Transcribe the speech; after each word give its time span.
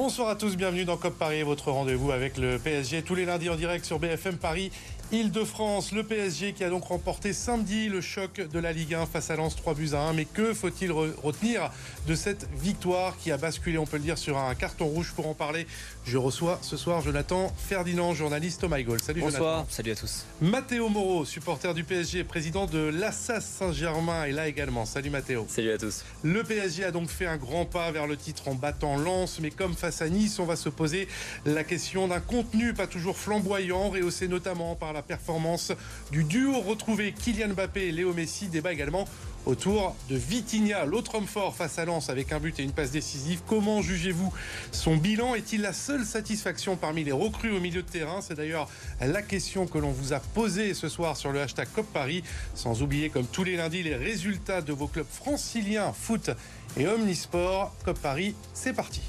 Bonsoir 0.00 0.28
à 0.28 0.36
tous, 0.36 0.56
bienvenue 0.56 0.84
dans 0.84 0.96
COP 0.96 1.18
Paris, 1.18 1.42
votre 1.42 1.72
rendez-vous 1.72 2.12
avec 2.12 2.38
le 2.38 2.60
PSG 2.60 3.02
tous 3.02 3.16
les 3.16 3.24
lundis 3.24 3.50
en 3.50 3.56
direct 3.56 3.84
sur 3.84 3.98
BFM 3.98 4.36
Paris. 4.36 4.70
Île-de-France, 5.10 5.92
le 5.92 6.02
PSG 6.02 6.52
qui 6.52 6.62
a 6.64 6.68
donc 6.68 6.84
remporté 6.84 7.32
samedi 7.32 7.88
le 7.88 8.02
choc 8.02 8.42
de 8.42 8.58
la 8.58 8.72
Ligue 8.72 8.92
1 8.92 9.06
face 9.06 9.30
à 9.30 9.36
Lens 9.36 9.56
3 9.56 9.72
buts 9.72 9.90
à 9.94 10.00
1. 10.00 10.12
Mais 10.12 10.26
que 10.26 10.52
faut-il 10.52 10.92
retenir 10.92 11.70
de 12.06 12.14
cette 12.14 12.46
victoire 12.54 13.16
qui 13.16 13.32
a 13.32 13.38
basculé, 13.38 13.78
on 13.78 13.86
peut 13.86 13.96
le 13.96 14.02
dire, 14.02 14.18
sur 14.18 14.36
un 14.36 14.54
carton 14.54 14.84
rouge 14.84 15.14
Pour 15.16 15.26
en 15.26 15.32
parler, 15.32 15.66
je 16.04 16.18
reçois 16.18 16.58
ce 16.60 16.76
soir 16.76 17.00
Jonathan 17.00 17.50
Ferdinand, 17.56 18.12
journaliste 18.12 18.62
au 18.64 18.68
MyGoal. 18.68 19.00
Salut 19.00 19.22
Bonsoir, 19.22 19.64
salut 19.70 19.92
à 19.92 19.94
tous. 19.94 20.26
Mathéo 20.42 20.90
Moreau, 20.90 21.24
supporter 21.24 21.72
du 21.72 21.84
PSG, 21.84 22.24
président 22.24 22.66
de 22.66 22.78
l'Assas 22.78 23.40
Saint-Germain, 23.40 24.24
est 24.24 24.32
là 24.32 24.46
également. 24.46 24.84
Salut 24.84 25.08
Mathéo. 25.08 25.46
Salut 25.48 25.70
à 25.70 25.78
tous. 25.78 26.04
Le 26.22 26.44
PSG 26.44 26.84
a 26.84 26.90
donc 26.90 27.08
fait 27.08 27.26
un 27.26 27.38
grand 27.38 27.64
pas 27.64 27.90
vers 27.92 28.06
le 28.06 28.18
titre 28.18 28.48
en 28.48 28.54
battant 28.54 28.98
Lens, 28.98 29.38
mais 29.40 29.50
comme 29.50 29.72
face 29.72 30.02
à 30.02 30.10
Nice, 30.10 30.38
on 30.38 30.44
va 30.44 30.56
se 30.56 30.68
poser 30.68 31.08
la 31.46 31.64
question 31.64 32.08
d'un 32.08 32.20
contenu 32.20 32.74
pas 32.74 32.86
toujours 32.86 33.16
flamboyant, 33.16 33.88
rehaussé 33.88 34.28
notamment 34.28 34.74
par 34.74 34.92
la 34.92 34.97
la 34.98 35.02
performance 35.02 35.70
du 36.10 36.24
duo 36.24 36.60
retrouvé 36.60 37.12
Kylian 37.12 37.50
Mbappé 37.50 37.86
et 37.86 37.92
Léo 37.92 38.12
Messi. 38.12 38.48
Débat 38.48 38.72
également 38.72 39.04
autour 39.46 39.94
de 40.10 40.16
Vitinha, 40.16 40.84
l'autre 40.84 41.14
homme 41.14 41.28
fort 41.28 41.54
face 41.54 41.78
à 41.78 41.84
Lens 41.84 42.10
avec 42.10 42.32
un 42.32 42.40
but 42.40 42.58
et 42.58 42.64
une 42.64 42.72
passe 42.72 42.90
décisive. 42.90 43.42
Comment 43.46 43.80
jugez-vous 43.80 44.32
son 44.72 44.96
bilan? 44.96 45.36
Est-il 45.36 45.60
la 45.60 45.72
seule 45.72 46.04
satisfaction 46.04 46.74
parmi 46.76 47.04
les 47.04 47.12
recrues 47.12 47.52
au 47.52 47.60
milieu 47.60 47.82
de 47.82 47.88
terrain? 47.88 48.20
C'est 48.22 48.34
d'ailleurs 48.34 48.68
la 49.00 49.22
question 49.22 49.68
que 49.68 49.78
l'on 49.78 49.92
vous 49.92 50.12
a 50.12 50.18
posée 50.18 50.74
ce 50.74 50.88
soir 50.88 51.16
sur 51.16 51.30
le 51.30 51.40
hashtag 51.40 51.68
COP 51.72 51.86
Paris. 51.92 52.24
Sans 52.56 52.82
oublier, 52.82 53.08
comme 53.08 53.26
tous 53.26 53.44
les 53.44 53.54
lundis, 53.54 53.84
les 53.84 53.94
résultats 53.94 54.62
de 54.62 54.72
vos 54.72 54.88
clubs 54.88 55.06
franciliens, 55.08 55.92
foot 55.92 56.30
et 56.76 56.88
omnisport. 56.88 57.72
COP 57.84 58.00
Paris, 58.00 58.34
c'est 58.52 58.72
parti. 58.72 59.02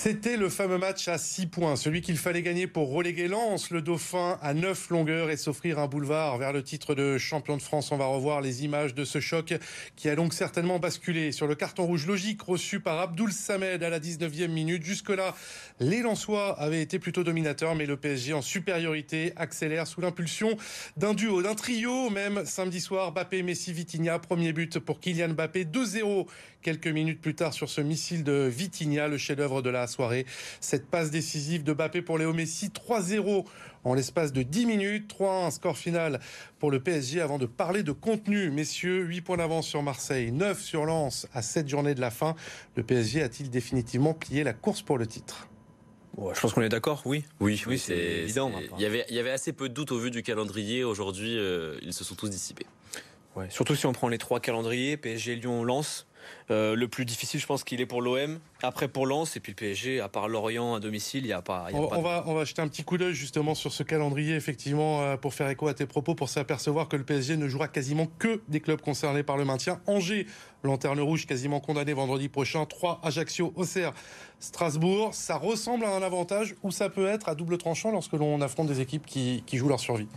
C'était 0.00 0.36
le 0.36 0.48
fameux 0.48 0.78
match 0.78 1.08
à 1.08 1.18
6 1.18 1.48
points, 1.48 1.74
celui 1.74 2.02
qu'il 2.02 2.16
fallait 2.18 2.42
gagner 2.42 2.68
pour 2.68 2.92
reléguer 2.92 3.26
Lens, 3.26 3.70
le 3.70 3.82
Dauphin, 3.82 4.38
à 4.42 4.54
9 4.54 4.90
longueurs 4.90 5.28
et 5.28 5.36
s'offrir 5.36 5.80
un 5.80 5.88
boulevard 5.88 6.38
vers 6.38 6.52
le 6.52 6.62
titre 6.62 6.94
de 6.94 7.18
champion 7.18 7.56
de 7.56 7.62
France. 7.62 7.90
On 7.90 7.96
va 7.96 8.06
revoir 8.06 8.40
les 8.40 8.64
images 8.64 8.94
de 8.94 9.04
ce 9.04 9.18
choc 9.18 9.54
qui 9.96 10.08
a 10.08 10.14
donc 10.14 10.34
certainement 10.34 10.78
basculé 10.78 11.32
sur 11.32 11.48
le 11.48 11.56
carton 11.56 11.84
rouge 11.84 12.06
logique 12.06 12.42
reçu 12.42 12.78
par 12.78 13.00
Abdoul 13.00 13.32
Samed 13.32 13.82
à 13.82 13.88
la 13.88 13.98
19e 13.98 14.46
minute. 14.46 14.84
Jusque-là, 14.84 15.34
les 15.80 16.00
Lensois 16.00 16.56
avaient 16.60 16.80
été 16.80 17.00
plutôt 17.00 17.24
dominateurs, 17.24 17.74
mais 17.74 17.84
le 17.84 17.96
PSG 17.96 18.34
en 18.34 18.40
supériorité 18.40 19.32
accélère 19.34 19.88
sous 19.88 20.00
l'impulsion 20.00 20.56
d'un 20.96 21.12
duo, 21.12 21.42
d'un 21.42 21.56
trio, 21.56 22.08
même 22.08 22.44
samedi 22.44 22.80
soir. 22.80 23.10
Bappé, 23.10 23.42
Messi, 23.42 23.72
Vitinha, 23.72 24.20
premier 24.20 24.52
but 24.52 24.78
pour 24.78 25.00
Kylian 25.00 25.30
Mbappé, 25.30 25.64
2-0 25.64 26.28
quelques 26.62 26.88
minutes 26.88 27.20
plus 27.20 27.34
tard 27.34 27.52
sur 27.52 27.68
ce 27.68 27.80
missile 27.80 28.24
de 28.24 28.48
Vitinha, 28.50 29.08
le 29.08 29.18
chef-d'œuvre 29.18 29.62
de 29.62 29.70
la 29.70 29.86
soirée. 29.86 30.26
Cette 30.60 30.86
passe 30.86 31.10
décisive 31.10 31.64
de 31.64 31.72
Bappé 31.72 32.02
pour 32.02 32.18
Léo 32.18 32.32
Messi, 32.32 32.68
3-0 32.68 33.44
en 33.84 33.94
l'espace 33.94 34.32
de 34.32 34.42
10 34.42 34.66
minutes, 34.66 35.14
3-1 35.18 35.50
score 35.50 35.78
final 35.78 36.20
pour 36.58 36.70
le 36.70 36.80
PSG 36.80 37.20
avant 37.20 37.38
de 37.38 37.46
parler 37.46 37.82
de 37.82 37.92
contenu. 37.92 38.50
Messieurs, 38.50 39.04
8 39.04 39.20
points 39.22 39.36
d'avance 39.36 39.66
sur 39.66 39.82
Marseille, 39.82 40.32
9 40.32 40.60
sur 40.60 40.84
Lens 40.84 41.26
à 41.32 41.42
7 41.42 41.68
journées 41.68 41.94
de 41.94 42.00
la 42.00 42.10
fin. 42.10 42.34
Le 42.76 42.82
PSG 42.82 43.22
a-t-il 43.22 43.50
définitivement 43.50 44.14
plié 44.14 44.44
la 44.44 44.52
course 44.52 44.82
pour 44.82 44.98
le 44.98 45.06
titre? 45.06 45.48
Je 46.34 46.40
pense 46.40 46.52
qu'on 46.52 46.62
est 46.62 46.68
d'accord, 46.68 47.02
oui. 47.04 47.24
Oui, 47.38 47.62
oui, 47.68 47.78
c'est 47.78 47.96
évident. 47.96 48.50
Il 48.76 48.82
y, 48.82 48.86
avait, 48.86 49.04
il 49.08 49.14
y 49.14 49.20
avait 49.20 49.30
assez 49.30 49.52
peu 49.52 49.68
de 49.68 49.74
doutes 49.74 49.92
au 49.92 49.98
vu 49.98 50.10
du 50.10 50.24
calendrier. 50.24 50.82
Aujourd'hui, 50.82 51.38
euh, 51.38 51.78
ils 51.82 51.94
se 51.94 52.02
sont 52.02 52.16
tous 52.16 52.28
dissipés. 52.28 52.66
Ouais, 53.36 53.46
surtout 53.50 53.76
si 53.76 53.86
on 53.86 53.92
prend 53.92 54.08
les 54.08 54.18
trois 54.18 54.40
calendriers, 54.40 54.96
PSG, 54.96 55.36
Lyon, 55.36 55.62
Lens. 55.62 56.07
Euh, 56.50 56.74
le 56.74 56.88
plus 56.88 57.04
difficile, 57.04 57.40
je 57.40 57.46
pense 57.46 57.64
qu'il 57.64 57.80
est 57.80 57.86
pour 57.86 58.00
l'OM. 58.00 58.38
Après 58.62 58.88
pour 58.88 59.06
Lens 59.06 59.36
et 59.36 59.40
puis 59.40 59.52
le 59.52 59.56
PSG, 59.56 60.00
à 60.00 60.08
part 60.08 60.28
Lorient 60.28 60.74
à 60.74 60.80
domicile, 60.80 61.24
il 61.24 61.28
n'y 61.28 61.32
a 61.32 61.42
pas. 61.42 61.66
on, 61.72 62.00
va, 62.02 62.24
on 62.26 62.34
va 62.34 62.44
jeter 62.44 62.62
un 62.62 62.68
petit 62.68 62.84
coup 62.84 62.96
d'œil 62.98 63.14
justement 63.14 63.54
sur 63.54 63.72
ce 63.72 63.82
calendrier, 63.82 64.34
effectivement, 64.34 65.02
euh, 65.02 65.16
pour 65.16 65.34
faire 65.34 65.48
écho 65.48 65.68
à 65.68 65.74
tes 65.74 65.86
propos, 65.86 66.14
pour 66.14 66.28
s'apercevoir 66.28 66.88
que 66.88 66.96
le 66.96 67.04
PSG 67.04 67.36
ne 67.36 67.48
jouera 67.48 67.68
quasiment 67.68 68.08
que 68.18 68.40
des 68.48 68.60
clubs 68.60 68.80
concernés 68.80 69.22
par 69.22 69.36
le 69.36 69.44
maintien. 69.44 69.80
Angers, 69.86 70.26
lanterne 70.62 71.00
rouge, 71.00 71.26
quasiment 71.26 71.60
condamné 71.60 71.92
vendredi 71.92 72.28
prochain. 72.28 72.64
3 72.64 73.00
Ajaccio, 73.02 73.52
Auxerre, 73.56 73.92
Strasbourg. 74.40 75.14
Ça 75.14 75.36
ressemble 75.36 75.84
à 75.84 75.90
un 75.90 76.02
avantage 76.02 76.54
ou 76.62 76.70
ça 76.70 76.88
peut 76.88 77.06
être 77.06 77.28
à 77.28 77.34
double 77.34 77.58
tranchant 77.58 77.90
lorsque 77.90 78.12
l'on 78.12 78.40
affronte 78.40 78.68
des 78.68 78.80
équipes 78.80 79.06
qui 79.06 79.42
jouent 79.52 79.68
leur 79.68 79.80
survie? 79.80 80.08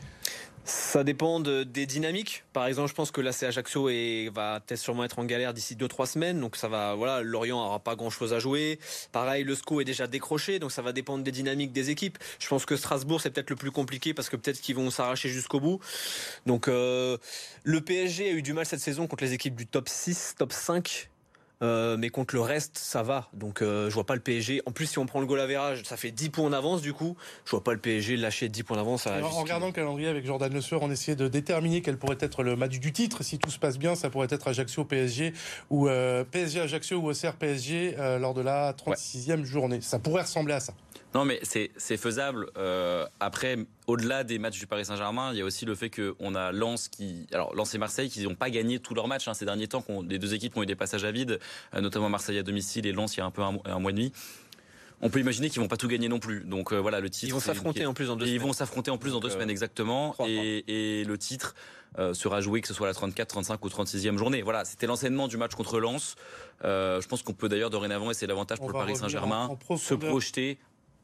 Ça 0.64 1.04
dépend 1.04 1.40
des 1.40 1.86
dynamiques. 1.86 2.44
Par 2.54 2.68
exemple, 2.68 2.90
je 2.90 2.94
pense 2.94 3.12
que 3.12 3.20
là, 3.20 3.32
c'est 3.32 3.48
Ajaccio 3.48 3.90
et 3.90 4.30
va 4.34 4.60
peut-être 4.60 4.80
sûrement 4.80 5.04
être 5.04 5.18
en 5.18 5.26
galère 5.26 5.54
d'ici 5.54 5.76
2-3 5.76 6.06
semaines. 6.06 6.40
Donc 6.40 6.56
ça 6.56 6.68
va, 6.68 6.94
voilà, 6.94 7.22
Lorient 7.22 7.58
n'aura 7.58 7.80
pas 7.80 7.96
grand-chose 7.96 8.34
à 8.34 8.40
jouer. 8.40 8.80
Pareil, 9.12 9.44
le 9.44 9.56
SCO 9.56 9.82
est 9.82 9.86
déjà 9.86 10.06
décroché, 10.06 10.60
donc 10.60 10.72
ça 10.72 10.82
va 10.82 10.94
dépendre 10.94 11.24
des 11.24 11.32
dynamiques 11.32 11.72
des 11.72 11.90
équipes. 11.90 12.18
Je 12.40 12.48
pense 12.48 12.66
que 12.66 12.76
Strasbourg, 12.76 13.22
c'est 13.22 13.32
peut-être 13.32 13.50
le 13.50 13.56
plus 13.56 13.72
compliqué 13.72 14.14
parce 14.14 14.30
que 14.30 14.36
peut-être 14.36 14.62
qu'ils 14.62 14.76
vont 14.76 14.92
s'arracher 14.92 15.30
jusqu'au 15.30 15.60
bout. 15.60 15.80
Donc 16.46 16.68
euh, 16.68 17.18
le 17.64 17.82
PSG 17.82 18.30
a 18.30 18.34
eu 18.34 18.42
du 18.42 18.54
mal 18.54 18.66
cette 18.66 18.82
saison 18.82 19.08
contre 19.08 19.24
les 19.24 19.34
équipes 19.34 19.56
du 19.56 19.66
top 19.66 19.90
6, 19.90 20.36
top 20.38 20.54
5. 20.54 21.10
Euh, 21.62 21.96
mais 21.98 22.10
contre 22.10 22.36
le 22.36 22.42
reste, 22.42 22.78
ça 22.78 23.04
va. 23.04 23.30
Donc 23.34 23.62
euh, 23.62 23.90
je 23.90 23.94
vois 23.94 24.06
pas 24.06 24.16
le 24.16 24.22
PSG. 24.22 24.62
En 24.66 24.72
plus, 24.72 24.88
si 24.88 24.98
on 24.98 25.06
prend 25.06 25.20
le 25.20 25.26
goal 25.26 25.40
average, 25.40 25.84
ça 25.84 25.98
fait 25.98 26.12
10 26.12 26.30
points 26.30 26.46
en 26.46 26.54
avance 26.54 26.82
du 26.82 26.94
coup. 26.94 27.16
Je 27.46 27.52
vois 27.52 27.64
pas 27.64 27.74
le 27.74 27.80
PSG 27.80 28.18
lâcher 28.18 28.50
10 28.50 28.64
points 28.64 28.78
d'avance. 28.78 29.08
En 29.08 29.30
regardant 29.30 29.68
le 29.68 29.72
calendrier 29.72 30.08
avec 30.08 30.26
Jordan 30.26 30.52
Le 30.52 30.62
Sueur, 30.62 30.82
on 30.82 30.92
essayait 30.92 31.16
de 31.16 31.28
déterminer 31.28 31.82
quel 31.82 31.98
pourrait 31.98 32.18
être 32.20 32.44
le 32.44 32.56
match 32.56 32.80
du 32.80 32.92
titre. 32.92 33.24
Si 33.24 33.38
tout 33.38 33.52
se 33.52 33.60
passe 33.60 33.78
bien, 33.78 33.96
ça 33.96 34.10
pourrait 34.10 34.28
être 34.30 34.48
Ajaccio 34.48 34.86
PSG 34.86 35.34
ou 35.70 35.88
euh, 35.88 36.24
PSG 36.24 36.62
Ajaccio 36.62 36.98
ou 36.98 37.10
Auxerre 37.10 37.36
PSG 37.36 37.96
lors 38.20 38.34
de 38.34 38.42
la 38.42 38.74
36e 38.74 39.44
journée. 39.44 39.82
Ça 39.82 40.00
pourrait 40.00 40.24
ressembler 40.24 40.54
à 40.54 40.60
ça. 40.60 40.74
Non, 41.14 41.26
mais 41.26 41.40
c'est 41.44 41.98
faisable. 41.98 42.50
Euh, 42.58 43.06
après, 43.20 43.58
au-delà 43.88 44.24
des 44.24 44.40
matchs 44.40 44.60
du 44.60 44.68
Paris 44.68 44.86
Saint-Germain, 44.86 45.32
il 45.34 45.40
y 45.40 45.42
a 45.42 45.46
aussi 45.46 45.66
le 45.66 45.76
fait 45.76 45.90
qu'on 45.90 46.36
a 46.36 46.52
Lens 46.54 46.88
qui, 46.88 47.28
alors 47.34 47.54
Lens 47.54 47.76
et 47.76 47.78
Marseille, 47.78 48.10
qui 48.10 48.24
n'ont 48.24 48.36
pas 48.36 48.50
gagné 48.50 48.80
tous 48.80 48.94
leurs 48.94 49.08
matchs 49.08 49.28
hein, 49.28 49.34
ces 49.34 49.46
derniers 49.46 49.68
temps. 49.68 49.84
Les 50.08 50.20
deux 50.20 50.34
équipes 50.34 50.56
ont 50.56 50.64
eu 50.64 50.66
des 50.66 50.76
passages 50.76 51.04
à 51.04 51.12
vide, 51.12 51.40
euh, 51.76 51.82
notamment 51.82 52.08
Marseille 52.08 52.38
à 52.38 52.44
domicile 52.44 52.88
et 52.88 52.94
Lens 52.94 53.16
il 53.16 53.20
y 53.20 53.24
a 53.24 53.26
un 53.26 53.32
peu 53.32 53.42
un, 53.42 53.80
mois 53.80 53.92
et 53.92 53.94
demi 53.94 54.12
on 55.04 55.10
peut 55.10 55.20
imaginer 55.20 55.50
qu'ils 55.50 55.60
vont 55.60 55.68
pas 55.68 55.78
tout 55.78 55.88
gagner 55.88 56.08
non 56.08 56.20
plus. 56.20 56.42
Donc 56.42 56.72
euh, 56.72 56.78
voilà, 56.78 57.00
le 57.00 57.10
titre. 57.10 57.26
Ils 57.26 57.34
vont 57.34 57.40
s'affronter 57.40 57.88
en 57.88 57.94
plus 57.96 58.06
dans 58.06 58.16
deux 58.16 58.26
semaines. 58.26 58.36
Ils 58.36 58.40
vont 58.40 58.54
s'affronter 58.54 58.92
en 58.92 59.00
plus 59.00 59.14
dans 59.14 59.20
deux 59.20 59.32
semaines 59.32 59.50
exactement. 59.50 60.16
Et, 60.28 61.04
le 61.04 61.18
titre 61.18 61.56
sera 62.14 62.40
joué 62.40 62.62
que 62.62 62.68
ce 62.68 62.76
soit 62.76 62.88
la 62.88 62.94
34, 62.94 63.28
35 63.28 63.66
ou 63.66 63.68
36e 63.68 64.18
journée. 64.18 64.44
Voilà, 64.44 64.64
c'était 64.64 64.86
l'enseignement 64.86 65.28
du 65.28 65.38
match 65.38 65.56
contre 65.56 65.80
Lens. 65.80 66.16
je 66.64 67.08
pense 67.08 67.24
qu'on 67.24 67.34
peut 67.34 67.50
d'ailleurs 67.50 67.72
dorénavant, 67.72 68.12
et 68.12 68.14
c'est 68.14 68.28
l'avantage 68.28 68.60
pour 68.60 68.70
le 68.70 68.74
Paris 68.74 68.96
Saint-Germain, 68.96 69.50
se 69.76 69.96
projeter 69.96 70.60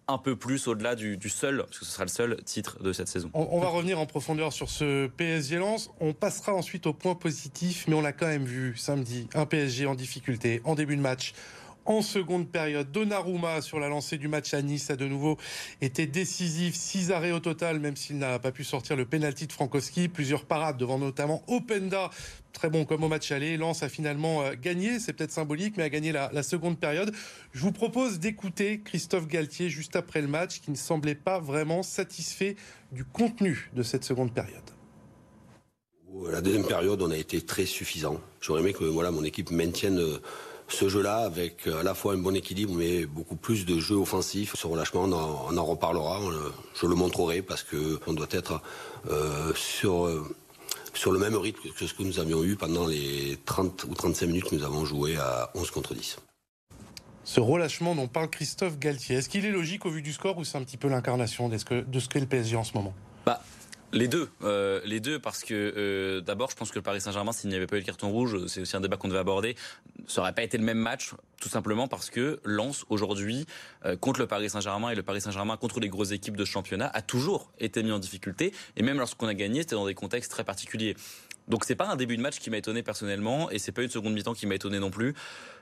un 0.08 0.18
peu 0.18 0.36
plus 0.36 0.68
au-delà 0.68 0.96
du, 0.96 1.30
seul, 1.30 1.58
parce 1.58 1.80
que 1.80 1.86
ce 1.86 1.92
sera 1.92 2.06
le 2.06 2.10
seul 2.10 2.44
titre 2.44 2.82
de 2.82 2.94
cette 2.94 3.08
saison. 3.08 3.30
On, 3.34 3.60
va 3.60 3.68
revenir 3.68 4.00
en 4.00 4.06
profondeur 4.06 4.54
sur 4.54 4.70
ce 4.70 5.08
PSG 5.08 5.58
Lens. 5.58 5.92
On 6.00 6.14
passera 6.14 6.54
ensuite 6.54 6.88
au 6.88 6.94
point 6.94 7.16
positif, 7.16 7.86
mais 7.88 7.96
on 7.96 8.02
l'a 8.02 8.14
quand 8.14 8.28
même 8.28 8.46
vu 8.46 8.78
samedi, 8.78 9.28
un 9.34 9.46
PSG 9.46 9.86
en 9.86 9.96
difficulté 9.96 10.62
en 10.64 10.76
début 10.76 10.96
de 10.96 11.02
match 11.02 11.34
en 11.88 12.02
seconde 12.02 12.50
période. 12.50 12.92
Donnarumma 12.92 13.62
sur 13.62 13.80
la 13.80 13.88
lancée 13.88 14.18
du 14.18 14.28
match 14.28 14.54
à 14.54 14.62
Nice 14.62 14.90
a 14.90 14.96
de 14.96 15.08
nouveau 15.08 15.38
été 15.82 16.06
décisif. 16.06 16.76
Six 16.76 17.12
arrêts 17.12 17.32
au 17.32 17.40
total, 17.40 17.80
même 17.80 17.96
s'il 17.96 18.18
n'a 18.18 18.38
pas 18.40 18.52
pu 18.52 18.64
sortir 18.64 18.96
le 18.96 19.06
penalty 19.06 19.48
de 19.48 19.54
Frankowski. 19.54 20.10
Plusieurs 20.10 20.46
parades 20.46 20.78
devant 20.78 21.00
notamment 21.00 21.44
Openda. 21.48 22.12
Très 22.52 22.70
bon 22.70 22.86
comme 22.86 23.04
au 23.04 23.08
match 23.08 23.32
aller. 23.32 23.56
Lens 23.56 23.84
a 23.84 23.90
finalement 23.90 24.42
euh, 24.42 24.54
gagné, 24.60 25.00
c'est 25.00 25.14
peut-être 25.14 25.32
symbolique, 25.32 25.78
mais 25.78 25.84
a 25.84 25.90
gagné 25.90 26.12
la, 26.12 26.44
seconde 26.44 26.80
période. 26.80 27.14
Je 27.54 27.62
vous 27.62 27.72
propose 27.72 28.20
d'écouter 28.20 28.82
Christophe 28.84 29.28
Galtier 29.28 29.70
juste 29.70 29.96
après 29.96 30.22
le 30.22 30.28
match, 30.28 30.60
qui 30.62 30.72
ne 30.72 30.76
semblait 30.76 31.16
pas 31.16 31.40
vraiment 31.40 31.84
satisfait 31.84 32.56
du 32.92 33.06
contenu 33.06 33.70
de 33.74 33.84
cette 33.84 34.04
seconde 34.04 34.34
période. 34.34 34.64
La 36.32 36.42
deuxième 36.42 36.66
période, 36.66 37.02
on 37.02 37.12
a 37.12 37.18
été 37.18 37.42
très 37.42 37.66
suffisant. 37.66 38.20
J'aurais 38.42 38.62
aimé 38.62 38.74
que 38.74 38.86
voilà, 38.86 39.12
mon 39.12 39.24
équipe 39.24 39.52
maintienne 39.52 40.00
euh, 40.00 40.18
ce 40.68 40.90
jeu-là 40.90 41.18
avec 41.20 41.68
euh, 41.68 41.80
à 41.80 41.84
la 41.84 41.94
fois 41.94 42.14
un 42.14 42.18
bon 42.18 42.36
équilibre 42.36 42.74
mais 42.76 43.06
beaucoup 43.06 43.36
plus 43.36 43.66
de 43.66 43.80
jeu 43.80 43.96
offensif. 43.96 44.54
Ce 44.56 44.68
relâchement, 44.68 45.04
on 45.04 45.58
en, 45.58 45.66
reparlera, 45.66 46.20
je 46.80 46.86
le 46.86 46.96
montrerai 46.96 47.42
parce 47.42 47.64
qu'on 47.64 48.14
doit 48.14 48.28
être 48.32 48.62
euh, 49.10 49.54
sur, 49.56 50.06
euh, 50.06 50.36
sur 50.94 51.12
le 51.12 51.20
même 51.20 51.36
rythme 51.36 51.70
que 51.78 51.88
ce 51.88 51.94
que 51.94 52.04
nous 52.04 52.20
avions 52.20 52.44
eu 52.44 52.56
pendant 52.56 52.86
les 52.86 53.38
30 53.46 53.86
ou 53.86 53.94
35 53.94 54.28
minutes 54.28 54.46
que 54.50 54.56
nous 54.56 54.64
avons 54.64 54.86
joué 54.86 55.18
à 55.18 55.50
11 55.56 55.72
contre 55.72 55.94
10. 55.94 56.18
Ce 57.24 57.42
relâchement 57.42 57.94
dont 57.94 58.08
parle 58.08 58.30
Christophe 58.30 58.80
Galtier, 58.80 59.18
est-ce 59.18 59.28
qu'il 59.28 59.46
est 59.46 59.52
logique 59.52 59.86
au 59.86 59.90
vu 59.90 60.02
du 60.02 60.14
score 60.14 60.38
ou 60.38 60.46
c'est 60.46 60.58
un 60.58 60.64
petit 60.64 60.78
peu 60.78 60.88
l'incarnation 60.88 61.50
de 61.50 61.58
ce 61.58 61.66
qu'est 62.10 62.20
le 62.20 62.26
PSG 62.26 62.56
en 62.56 62.64
ce 62.64 62.74
moment? 62.74 62.94
Bah, 63.26 63.42
Les 63.94 64.10
deux, 64.10 64.28
euh, 64.44 64.82
les 64.84 65.00
deux, 65.00 65.18
parce 65.18 65.46
que 65.46 65.54
euh, 65.54 66.20
d'abord, 66.20 66.52
je 66.52 66.58
pense 66.58 66.72
que 66.72 66.76
le 66.76 66.82
Paris 66.82 67.00
Saint-Germain, 67.00 67.32
s'il 67.32 67.50
n'y 67.50 67.56
avait 67.56 67.68
pas 67.68 67.78
eu 67.78 67.80
le 67.80 67.86
carton 67.86 68.10
rouge, 68.10 68.46
c'est 68.48 68.60
aussi 68.60 68.76
un 68.76 68.82
débat 68.82 68.98
qu'on 68.98 69.08
devait 69.08 69.20
aborder, 69.20 69.56
ça 70.08 70.20
aurait 70.22 70.34
pas 70.34 70.44
été 70.44 70.58
le 70.58 70.66
même 70.66 70.78
match, 70.78 71.12
tout 71.40 71.48
simplement 71.48 71.88
parce 71.88 72.10
que 72.10 72.42
Lens 72.44 72.86
aujourd'hui 72.90 73.46
euh, 73.86 73.96
contre 73.96 74.20
le 74.20 74.28
Paris 74.28 74.50
Saint-Germain 74.50 74.90
et 74.90 74.96
le 74.96 75.04
Paris 75.04 75.22
Saint-Germain 75.22 75.56
contre 75.56 75.80
les 75.80 75.88
grosses 75.88 76.12
équipes 76.12 76.36
de 76.36 76.44
championnat 76.44 76.92
a 76.94 77.02
toujours 77.02 77.50
été 77.60 77.82
mis 77.82 77.94
en 77.94 78.00
difficulté, 78.00 78.54
et 78.76 78.84
même 78.84 78.98
lorsqu'on 78.98 79.28
a 79.28 79.34
gagné, 79.34 79.62
c'était 79.62 79.76
dans 79.76 79.88
des 79.88 79.96
contextes 79.96 80.32
très 80.32 80.44
particuliers. 80.44 80.98
Donc 81.48 81.64
c'est 81.64 81.76
pas 81.76 81.88
un 81.88 81.96
début 81.96 82.18
de 82.18 82.22
match 82.22 82.40
qui 82.40 82.50
m'a 82.50 82.58
étonné 82.58 82.84
personnellement, 82.84 83.50
et 83.52 83.58
c'est 83.58 83.72
pas 83.72 83.84
une 83.84 83.90
seconde 83.90 84.14
mi-temps 84.14 84.34
qui 84.34 84.48
m'a 84.48 84.56
étonné 84.56 84.80
non 84.80 84.92
plus. 84.92 85.14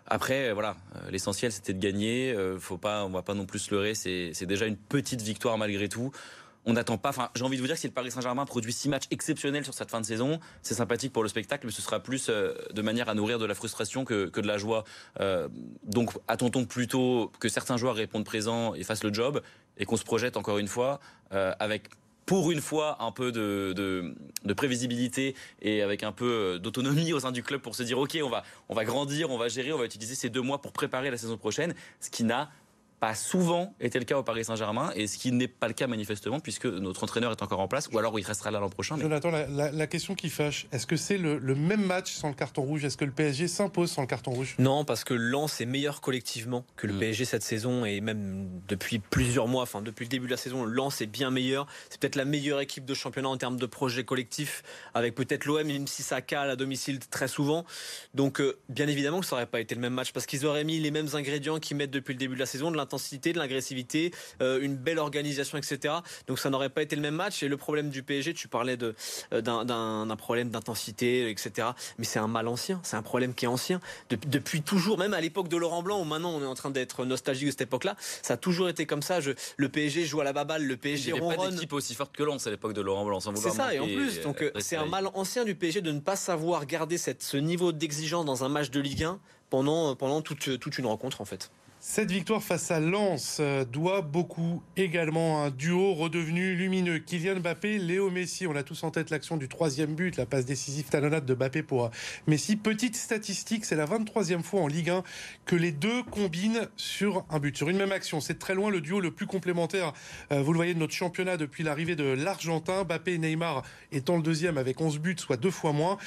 Après, 0.08 0.52
voilà, 0.52 0.76
l'essentiel 1.12 1.52
c'était 1.52 1.74
de 1.74 1.80
gagner. 1.80 2.36
faut 2.60 2.78
pas, 2.78 3.06
on 3.06 3.10
va 3.10 3.22
pas 3.22 3.36
non 3.36 3.46
plus 3.46 3.60
se 3.60 3.72
leurrer. 3.74 3.94
C'est 3.94 4.46
déjà 4.46 4.66
une 4.66 4.78
petite 4.78 5.22
victoire 5.22 5.60
malgré 5.60 5.88
tout 5.88 6.12
on 6.66 6.74
n'attend 6.74 6.98
pas. 6.98 7.10
Enfin, 7.10 7.30
j'ai 7.36 7.44
envie 7.44 7.58
de 7.58 7.62
vous 7.62 7.68
dire 7.68 7.76
que 7.76 7.82
si 7.82 7.88
le 7.88 7.94
Paris 7.94 8.12
Saint-Germain 8.12 8.46
produit 8.46 8.74
six 8.74 8.90
matchs 8.90 9.06
exceptionnels 9.12 9.64
sur 9.64 9.74
cette 9.74 9.92
fin 9.92 10.02
de 10.02 10.06
saison, 10.06 10.40
c'est 10.62 10.74
sympathique 10.74 11.14
pour 11.14 11.24
le 11.24 11.30
spectacle, 11.30 11.66
mais 11.66 11.72
ce 11.72 11.82
sera 11.82 12.00
plus 12.00 12.30
euh, 12.30 12.54
de 12.74 12.82
manière 12.82 13.10
à 13.10 13.14
nourrir 13.14 13.40
de 13.40 13.46
la 13.46 13.56
frustration 13.56 14.06
que, 14.06 14.30
de 14.30 14.48
la 14.48 14.58
joie. 14.58 14.84
Euh, 15.20 15.48
donc, 15.84 16.12
attendons 16.28 16.66
plutôt 16.66 17.32
que 17.40 17.50
certains 17.50 17.78
joueurs 17.78 17.96
répondent 17.96 18.26
présents 18.26 18.74
et 18.74 18.84
fassent 18.84 19.04
le 19.04 19.14
job, 19.14 19.42
et 19.78 19.86
qu'on 19.86 19.98
se 19.98 20.04
projette 20.04 20.38
encore 20.38 20.58
une 20.58 20.68
fois 20.68 21.00
euh, 21.34 21.54
avec 21.60 21.90
pour 22.26 22.52
une 22.52 22.62
fois 22.62 22.98
un 23.04 23.12
peu 23.12 23.32
de, 23.32 24.16
prévisibilité 24.58 25.36
et 25.62 25.84
avec 25.84 26.02
un 26.02 26.12
peu 26.12 26.60
d'autonomie 26.60 27.14
au 27.14 27.20
sein 27.20 27.32
du 27.32 27.44
club 27.44 27.62
pour 27.62 27.76
se 27.76 27.84
dire 27.84 28.00
ok 28.00 28.18
on 28.24 28.30
va 28.30 28.44
on 28.68 28.74
va 28.74 28.84
grandir 28.84 29.30
on 29.30 29.38
va 29.38 29.48
gérer 29.48 29.72
on 29.74 29.78
va 29.78 29.86
utiliser 29.86 30.16
ces 30.16 30.30
deux 30.30 30.42
mois 30.42 30.60
pour 30.60 30.72
préparer 30.72 31.12
la 31.12 31.18
saison 31.18 31.38
prochaine 31.38 31.76
ce 32.00 32.10
qui 32.10 32.24
n'a 32.24 32.50
pas 33.00 33.16
souvent 33.16 33.74
été 33.80 34.00
le 34.00 34.06
cas 34.06 34.18
au 34.18 34.24
Paris 34.24 34.46
Saint-Germain, 34.46 34.92
et 34.96 35.08
ce 35.08 35.18
qui 35.18 35.32
n'est 35.32 35.48
pas 35.48 35.68
le 35.68 35.74
cas 35.74 35.88
manifestement, 35.88 36.40
puisque 36.40 36.66
notre 36.66 37.04
entraîneur 37.04 37.32
est 37.32 37.42
encore 37.44 37.60
en 37.60 37.68
place, 37.68 37.90
ou 37.92 37.98
alors 37.98 38.18
il 38.20 38.26
restera 38.26 38.52
là 38.52 38.60
l'an 38.60 38.70
prochain. 38.70 38.98
Jonathan, 38.98 39.32
la, 39.32 39.88
question 39.88 40.16
qui 40.16 40.30
fâche, 40.30 40.68
est-ce 40.72 40.88
que 40.88 40.96
c'est 40.96 41.18
le, 41.18 41.40
même 41.56 41.86
match 41.86 42.14
sans 42.14 42.30
le 42.30 42.34
carton 42.34 42.62
rouge? 42.62 42.86
Est-ce 42.86 42.98
que 42.98 43.06
le 43.06 43.12
PSG 43.12 43.48
s'impose 43.48 43.92
sans 43.92 44.02
le 44.02 44.08
carton 44.08 44.32
rouge? 44.32 44.56
Non, 44.60 44.86
parce 44.86 45.04
que 45.04 45.14
Lens 45.14 45.62
est 45.62 45.66
meilleur 45.66 46.02
collectivement 46.02 46.66
que 46.76 46.88
le 46.88 46.94
mm. 46.94 47.00
PSG 47.00 47.26
cette 47.26 47.44
saison, 47.44 47.86
et 47.86 48.02
même 48.02 48.50
depuis 48.68 49.00
plusieurs 49.00 49.48
mois, 49.48 49.64
enfin 49.64 49.82
depuis 49.82 50.06
le 50.06 50.10
début 50.10 50.26
de 50.26 50.32
la 50.32 50.38
saison, 50.38 50.66
Lens 50.66 51.02
est 51.02 51.06
bien 51.06 51.32
meilleur. 51.32 51.68
C'est 51.90 52.00
peut-être 52.00 52.16
la 52.16 52.26
meilleure 52.26 52.62
équipe 52.62 52.86
de 52.86 52.94
championnat 52.94 53.30
en 53.30 53.38
termes 53.38 53.58
de 53.58 53.66
projet 53.66 54.04
collectif, 54.04 54.64
avec 54.94 55.16
peut-être 55.16 55.46
l'OM, 55.46 55.66
même 55.66 55.88
si 55.88 56.04
ça 56.04 56.22
cale 56.22 56.50
à 56.50 56.56
domicile 56.56 57.00
très 57.00 57.28
souvent. 57.28 57.66
Donc, 58.14 58.40
euh, 58.40 58.58
bien 58.70 58.88
évidemment 58.88 59.20
que 59.20 59.26
ça 59.26 59.36
n'aurait 59.36 59.46
pas 59.46 59.60
été 59.60 59.76
le 59.76 59.82
même 59.82 59.94
match, 59.94 60.12
parce 60.12 60.26
qu'ils 60.26 60.46
auraient 60.46 60.64
mis 60.64 60.80
les 60.80 60.92
mêmes 60.92 61.10
ingrédients 61.14 61.60
qu'ils 61.60 61.78
mettent 61.78 61.92
depuis 61.92 62.14
le 62.14 62.20
début 62.20 62.36
de 62.36 62.40
la 62.40 62.46
saison, 62.46 62.72
de 62.72 62.78
l'intensité, 62.86 63.34
de 63.34 63.40
l'agressivité, 63.40 64.12
euh, 64.42 64.62
une 64.62 64.76
belle 64.76 65.00
organisation, 65.00 65.58
etc. 65.58 65.96
Donc 66.28 66.40
ça 66.40 66.50
n'aurait 66.50 66.70
pas 66.70 66.84
été 66.84 66.96
le 66.96 67.02
même 67.02 67.16
match. 67.16 67.42
Et 67.42 67.48
le 67.48 67.58
problème 67.58 67.90
du 67.90 68.04
PSG, 68.04 68.34
tu 68.34 68.48
parlais 68.48 68.78
de 68.78 68.96
euh, 69.34 69.42
d'un 69.42 70.16
problème 70.16 70.50
d'intensité, 70.50 71.30
etc. 71.30 71.70
Mais 71.98 72.06
c'est 72.06 72.20
un 72.20 72.28
mal 72.28 72.48
ancien. 72.48 72.80
C'est 72.84 72.96
un 72.96 73.02
problème 73.02 73.34
qui 73.34 73.46
est 73.46 73.50
ancien 73.50 73.80
depuis 74.10 74.62
toujours, 74.62 74.98
même 74.98 75.14
à 75.14 75.22
l'époque 75.22 75.48
de 75.48 75.58
Laurent 75.58 75.82
Blanc, 75.82 76.02
où 76.02 76.06
maintenant 76.06 76.32
on 76.32 76.42
est 76.42 76.46
en 76.46 76.56
train 76.56 76.70
d'être 76.70 77.06
nostalgique 77.06 77.48
de 77.48 77.52
cette 77.52 77.62
époque-là. 77.62 77.96
Ça 78.22 78.36
a 78.36 78.38
toujours 78.38 78.70
été 78.70 78.86
comme 78.86 79.02
ça. 79.02 79.20
Je, 79.20 79.32
le 79.58 79.70
PSG 79.70 80.06
joue 80.06 80.22
à 80.22 80.24
la 80.24 80.34
baballe, 80.34 80.64
le 80.64 80.78
PSG 80.78 81.10
Il 81.10 81.14
n'y 81.14 81.20
avait 81.20 81.36
pas 81.36 81.50
d'équipe 81.50 81.74
aussi 81.74 81.96
forte 81.96 82.16
que 82.16 82.24
Lens 82.24 82.46
à 82.46 82.52
l'époque 82.52 82.74
de 82.74 82.82
Laurent 82.82 83.06
Blanc. 83.06 83.20
C'est 83.20 83.50
ça. 83.50 83.74
Et 83.74 83.80
en 83.80 83.86
plus, 83.86 84.22
donc 84.22 84.42
euh, 84.42 84.52
c'est 84.60 84.76
un 84.76 84.86
mal 84.86 85.10
ancien 85.14 85.44
du 85.44 85.56
PSG 85.56 85.82
de 85.82 85.92
ne 85.92 86.00
pas 86.00 86.16
savoir 86.16 86.66
garder 86.66 86.98
cette, 86.98 87.24
ce 87.24 87.38
niveau 87.38 87.72
d'exigence 87.72 88.26
dans 88.26 88.44
un 88.44 88.50
match 88.50 88.70
de 88.70 88.80
Ligue 88.80 89.04
1 89.04 89.20
pendant 89.50 89.96
pendant 89.96 90.22
toute 90.22 90.60
toute 90.60 90.78
une 90.78 90.86
rencontre 90.86 91.22
en 91.22 91.26
fait. 91.26 91.52
Cette 91.88 92.12
victoire 92.12 92.42
face 92.42 92.72
à 92.72 92.80
Lens 92.80 93.38
euh, 93.40 93.64
doit 93.64 94.02
beaucoup 94.02 94.64
également 94.76 95.44
à 95.44 95.46
un 95.46 95.50
duo 95.52 95.94
redevenu 95.94 96.56
lumineux. 96.56 96.98
Kylian 96.98 97.40
Mbappé, 97.40 97.78
Léo 97.78 98.10
Messi. 98.10 98.48
On 98.48 98.56
a 98.56 98.64
tous 98.64 98.84
en 98.84 98.90
tête 98.90 99.12
l'action 99.12 99.38
du 99.38 99.48
troisième 99.48 99.94
but, 99.94 100.18
la 100.18 100.26
passe 100.26 100.46
décisive 100.46 100.86
talonnade 100.86 101.26
de 101.26 101.36
Mbappé 101.36 101.62
pour 101.62 101.86
euh, 101.86 101.90
Messi. 102.26 102.56
Petite 102.56 102.96
statistique, 102.96 103.66
c'est 103.66 103.76
la 103.76 103.86
23e 103.86 104.42
fois 104.42 104.62
en 104.62 104.68
Ligue 104.68 104.90
1 104.90 105.04
que 105.46 105.56
les 105.56 105.72
deux 105.72 106.02
combinent 106.02 106.68
sur 106.76 107.24
un 107.30 107.40
but, 107.40 107.56
sur 107.56 107.70
une 107.70 107.78
même 107.78 107.92
action. 107.92 108.20
C'est 108.20 108.40
très 108.40 108.56
loin 108.56 108.72
le 108.72 108.82
duo 108.82 109.00
le 109.00 109.12
plus 109.12 109.28
complémentaire, 109.28 109.94
euh, 110.32 110.42
vous 110.42 110.54
le 110.54 110.58
voyez, 110.58 110.74
de 110.74 110.80
notre 110.80 110.96
championnat 110.96 111.38
depuis 111.38 111.64
l'arrivée 111.64 111.96
de 111.96 112.04
l'Argentin. 112.04 112.84
Mbappé 112.84 113.14
et 113.14 113.18
Neymar 113.20 113.62
étant 113.92 114.18
le 114.18 114.24
deuxième 114.24 114.58
avec 114.58 114.82
11 114.82 114.98
buts, 114.98 115.16
soit 115.20 115.38
deux 115.38 115.52
fois 115.52 115.72
moins. 115.72 115.98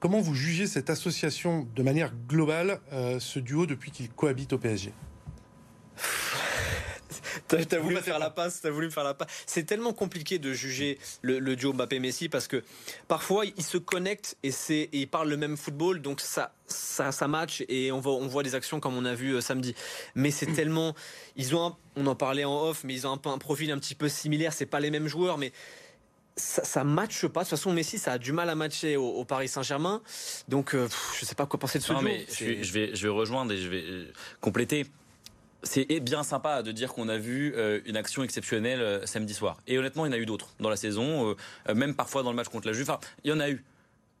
Comment 0.00 0.20
vous 0.20 0.34
jugez 0.34 0.66
cette 0.66 0.90
association 0.90 1.66
de 1.74 1.82
manière 1.82 2.12
globale, 2.28 2.78
ce 3.18 3.38
duo 3.38 3.64
depuis 3.64 3.90
qu'il 3.90 4.10
cohabite 4.10 4.52
au 4.52 4.58
PSG 4.58 4.92
T'as 7.48 7.78
voulu 7.78 7.96
faire 7.96 8.18
la 8.18 8.30
passe, 8.30 8.60
t'as 8.60 8.70
voulu 8.70 8.90
faire 8.90 9.04
la 9.04 9.14
passe. 9.14 9.28
C'est 9.46 9.64
tellement 9.64 9.92
compliqué 9.92 10.38
de 10.38 10.52
juger 10.52 10.98
le, 11.22 11.56
duo 11.56 11.72
Mbappé-Messi 11.72 12.28
parce 12.28 12.48
que 12.48 12.62
parfois 13.08 13.44
ils 13.44 13.62
se 13.62 13.78
connectent 13.78 14.36
et 14.42 14.52
ils 14.92 15.08
parlent 15.08 15.28
le 15.28 15.36
même 15.36 15.56
football, 15.56 16.00
donc 16.00 16.20
ça 16.20 16.52
ça, 16.66 17.12
ça 17.12 17.28
match 17.28 17.62
et 17.68 17.92
on 17.92 18.00
voit 18.00 18.14
on 18.14 18.26
voit 18.26 18.42
des 18.42 18.54
actions 18.54 18.80
comme 18.80 18.96
on 18.96 19.04
a 19.04 19.14
vu 19.14 19.34
euh, 19.34 19.40
samedi. 19.40 19.74
Mais 20.14 20.30
c'est 20.30 20.46
tellement 20.46 20.94
ils 21.36 21.54
ont 21.54 21.76
on 21.96 22.06
en 22.06 22.14
parlait 22.14 22.44
en 22.44 22.68
off, 22.68 22.84
mais 22.84 22.94
ils 22.94 23.06
ont 23.06 23.12
un 23.12 23.30
un 23.30 23.38
profil 23.38 23.70
un 23.70 23.78
petit 23.78 23.94
peu 23.94 24.08
similaire. 24.08 24.52
C'est 24.52 24.66
pas 24.66 24.80
les 24.80 24.90
mêmes 24.90 25.08
joueurs, 25.08 25.38
mais 25.38 25.52
ça, 26.36 26.64
ça 26.64 26.84
matche 26.84 27.26
pas. 27.26 27.40
De 27.40 27.44
toute 27.44 27.50
façon, 27.50 27.72
Messi, 27.72 27.98
ça 27.98 28.12
a 28.12 28.18
du 28.18 28.32
mal 28.32 28.50
à 28.50 28.54
matcher 28.54 28.96
au, 28.96 29.24
Paris 29.24 29.48
Saint-Germain. 29.48 30.02
Donc, 30.48 30.74
euh, 30.74 30.88
je 31.18 31.24
sais 31.24 31.34
pas 31.34 31.46
quoi 31.46 31.60
penser 31.60 31.78
de 31.78 31.84
ce 31.84 31.92
non, 31.92 32.02
Mais 32.02 32.26
je, 32.28 32.72
vais, 32.72 32.94
je 32.94 33.06
vais 33.06 33.12
rejoindre 33.12 33.52
et 33.52 33.58
je 33.58 33.68
vais 33.68 33.82
euh, 33.82 34.12
compléter 34.40 34.86
c'est 35.64 36.00
bien 36.00 36.22
sympa 36.22 36.62
de 36.62 36.72
dire 36.72 36.92
qu'on 36.92 37.08
a 37.08 37.16
vu 37.16 37.54
euh, 37.56 37.80
une 37.86 37.96
action 37.96 38.22
exceptionnelle 38.22 38.80
euh, 38.80 39.06
samedi 39.06 39.34
soir. 39.34 39.58
Et 39.66 39.78
honnêtement, 39.78 40.06
il 40.06 40.10
y 40.10 40.12
en 40.12 40.16
a 40.16 40.20
eu 40.20 40.26
d'autres 40.26 40.54
dans 40.60 40.70
la 40.70 40.76
saison, 40.76 41.36
euh, 41.68 41.74
même 41.74 41.94
parfois 41.94 42.22
dans 42.22 42.30
le 42.30 42.36
match 42.36 42.48
contre 42.48 42.66
la 42.66 42.72
Juve. 42.72 42.88
Enfin, 42.88 43.00
il 43.24 43.30
y 43.30 43.32
en 43.32 43.40
a 43.40 43.50
eu. 43.50 43.64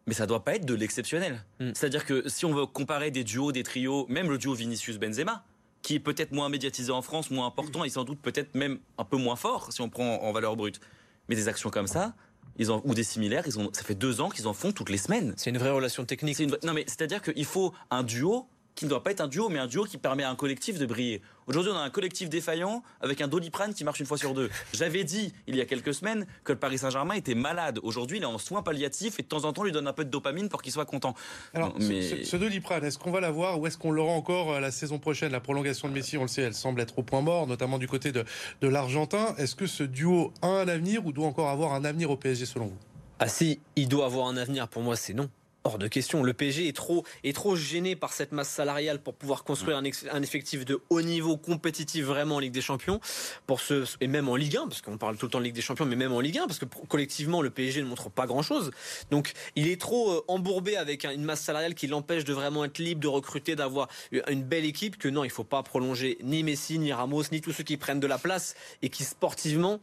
Mais 0.06 0.14
ça 0.14 0.26
doit 0.26 0.44
pas 0.44 0.56
être 0.56 0.66
de 0.66 0.74
l'exceptionnel. 0.74 1.42
Mm. 1.60 1.70
C'est-à-dire 1.74 2.04
que 2.04 2.28
si 2.28 2.44
on 2.44 2.52
veut 2.52 2.66
comparer 2.66 3.10
des 3.10 3.24
duos, 3.24 3.52
des 3.52 3.62
trios, 3.62 4.06
même 4.08 4.28
le 4.30 4.38
duo 4.38 4.54
Vinicius-Benzema, 4.54 5.44
qui 5.82 5.94
est 5.94 6.00
peut-être 6.00 6.32
moins 6.32 6.48
médiatisé 6.48 6.92
en 6.92 7.02
France, 7.02 7.30
moins 7.30 7.46
important 7.46 7.84
et 7.84 7.90
sans 7.90 8.04
doute 8.04 8.18
peut-être 8.20 8.54
même 8.54 8.78
un 8.98 9.04
peu 9.04 9.16
moins 9.16 9.36
fort 9.36 9.72
si 9.72 9.80
on 9.82 9.88
prend 9.88 10.22
en 10.22 10.32
valeur 10.32 10.56
brute. 10.56 10.80
Mais 11.28 11.36
des 11.36 11.48
actions 11.48 11.70
comme 11.70 11.86
ça, 11.86 12.14
ils 12.56 12.70
ont, 12.70 12.82
ou 12.84 12.94
des 12.94 13.02
similaires, 13.02 13.44
ils 13.46 13.58
ont, 13.58 13.70
ça 13.72 13.82
fait 13.82 13.94
deux 13.94 14.20
ans 14.20 14.28
qu'ils 14.28 14.46
en 14.46 14.54
font 14.54 14.72
toutes 14.72 14.90
les 14.90 14.98
semaines. 14.98 15.34
C'est 15.36 15.50
une 15.50 15.58
vraie 15.58 15.70
relation 15.70 16.04
technique. 16.04 16.38
Non 16.62 16.72
mais 16.72 16.84
c'est-à-dire 16.86 17.22
qu'il 17.22 17.44
faut 17.44 17.72
un 17.90 18.02
duo 18.02 18.46
qui 18.74 18.84
ne 18.84 18.90
doit 18.90 19.02
pas 19.02 19.12
être 19.12 19.20
un 19.20 19.28
duo, 19.28 19.48
mais 19.48 19.58
un 19.58 19.66
duo 19.66 19.84
qui 19.84 19.98
permet 19.98 20.22
à 20.22 20.30
un 20.30 20.34
collectif 20.34 20.78
de 20.78 20.86
briller. 20.86 21.22
Aujourd'hui, 21.46 21.72
on 21.72 21.76
a 21.76 21.82
un 21.82 21.90
collectif 21.90 22.28
défaillant 22.28 22.82
avec 23.00 23.20
un 23.20 23.28
doliprane 23.28 23.74
qui 23.74 23.84
marche 23.84 24.00
une 24.00 24.06
fois 24.06 24.18
sur 24.18 24.34
deux. 24.34 24.50
J'avais 24.72 25.04
dit 25.04 25.32
il 25.46 25.56
y 25.56 25.60
a 25.60 25.64
quelques 25.64 25.94
semaines 25.94 26.26
que 26.42 26.52
le 26.52 26.58
Paris 26.58 26.78
Saint-Germain 26.78 27.14
était 27.14 27.34
malade. 27.34 27.78
Aujourd'hui, 27.82 28.16
il 28.16 28.22
est 28.22 28.26
en 28.26 28.38
soins 28.38 28.62
palliatifs 28.62 29.18
et 29.20 29.22
de 29.22 29.28
temps 29.28 29.44
en 29.44 29.52
temps, 29.52 29.62
lui 29.62 29.72
donne 29.72 29.86
un 29.86 29.92
peu 29.92 30.04
de 30.04 30.10
dopamine 30.10 30.48
pour 30.48 30.62
qu'il 30.62 30.72
soit 30.72 30.86
content. 30.86 31.14
Alors, 31.52 31.74
mais... 31.78 32.24
ce, 32.24 32.36
doliprane, 32.36 32.84
est-ce 32.84 32.98
qu'on 32.98 33.10
va 33.10 33.20
l'avoir 33.20 33.60
ou 33.60 33.66
est-ce 33.66 33.78
qu'on 33.78 33.92
l'aura 33.92 34.12
encore 34.12 34.52
euh, 34.52 34.60
la 34.60 34.70
saison 34.70 34.98
prochaine? 34.98 35.32
La 35.32 35.40
prolongation 35.40 35.88
de 35.88 35.94
Messi, 35.94 36.16
on 36.16 36.22
le 36.22 36.28
sait, 36.28 36.42
elle 36.42 36.54
semble 36.54 36.80
être 36.80 36.98
au 36.98 37.02
point 37.02 37.20
mort, 37.20 37.46
notamment 37.46 37.78
du 37.78 37.88
côté 37.88 38.10
de, 38.10 38.24
de 38.60 38.68
l'Argentin. 38.68 39.34
Est-ce 39.38 39.54
que 39.54 39.66
ce 39.66 39.82
duo 39.82 40.32
a 40.42 40.48
un 40.48 40.68
avenir 40.68 41.04
ou 41.06 41.12
doit 41.12 41.26
encore 41.26 41.50
avoir 41.50 41.74
un 41.74 41.84
avenir 41.84 42.10
au 42.10 42.16
PSG 42.16 42.46
selon 42.46 42.66
vous? 42.66 42.78
Ah 43.18 43.28
si, 43.28 43.60
il 43.76 43.88
doit 43.88 44.06
avoir 44.06 44.26
un 44.26 44.36
avenir. 44.36 44.66
Pour 44.68 44.82
moi, 44.82 44.96
c'est 44.96 45.14
non. 45.14 45.28
Hors 45.66 45.78
de 45.78 45.88
question. 45.88 46.22
Le 46.22 46.34
PSG 46.34 46.68
est 46.68 46.76
trop, 46.76 47.06
est 47.22 47.34
trop 47.34 47.56
gêné 47.56 47.96
par 47.96 48.12
cette 48.12 48.32
masse 48.32 48.50
salariale 48.50 49.00
pour 49.00 49.14
pouvoir 49.14 49.44
construire 49.44 49.78
un, 49.78 50.22
effectif 50.22 50.66
de 50.66 50.78
haut 50.90 51.00
niveau 51.00 51.38
compétitif 51.38 52.04
vraiment 52.04 52.36
en 52.36 52.38
Ligue 52.38 52.52
des 52.52 52.60
Champions. 52.60 53.00
Pour 53.46 53.62
ce, 53.62 53.86
et 54.02 54.06
même 54.06 54.28
en 54.28 54.36
Ligue 54.36 54.58
1, 54.58 54.68
parce 54.68 54.82
qu'on 54.82 54.98
parle 54.98 55.16
tout 55.16 55.24
le 55.24 55.30
temps 55.30 55.38
de 55.38 55.44
Ligue 55.44 55.54
des 55.54 55.62
Champions, 55.62 55.86
mais 55.86 55.96
même 55.96 56.12
en 56.12 56.20
Ligue 56.20 56.36
1, 56.36 56.46
parce 56.48 56.58
que 56.58 56.66
collectivement, 56.86 57.40
le 57.40 57.48
PSG 57.48 57.80
ne 57.80 57.86
montre 57.86 58.10
pas 58.10 58.26
grand 58.26 58.42
chose. 58.42 58.72
Donc, 59.10 59.32
il 59.56 59.68
est 59.68 59.80
trop 59.80 60.12
euh, 60.12 60.24
embourbé 60.28 60.76
avec 60.76 61.06
une 61.06 61.24
masse 61.24 61.40
salariale 61.40 61.74
qui 61.74 61.86
l'empêche 61.86 62.24
de 62.24 62.34
vraiment 62.34 62.66
être 62.66 62.78
libre, 62.78 63.00
de 63.00 63.08
recruter, 63.08 63.56
d'avoir 63.56 63.88
une 64.28 64.42
belle 64.42 64.66
équipe 64.66 64.98
que 64.98 65.08
non, 65.08 65.24
il 65.24 65.30
faut 65.30 65.44
pas 65.44 65.62
prolonger 65.62 66.18
ni 66.22 66.42
Messi, 66.42 66.78
ni 66.78 66.92
Ramos, 66.92 67.22
ni 67.32 67.40
tous 67.40 67.52
ceux 67.52 67.64
qui 67.64 67.78
prennent 67.78 68.00
de 68.00 68.06
la 68.06 68.18
place 68.18 68.54
et 68.82 68.90
qui 68.90 69.02
sportivement 69.02 69.80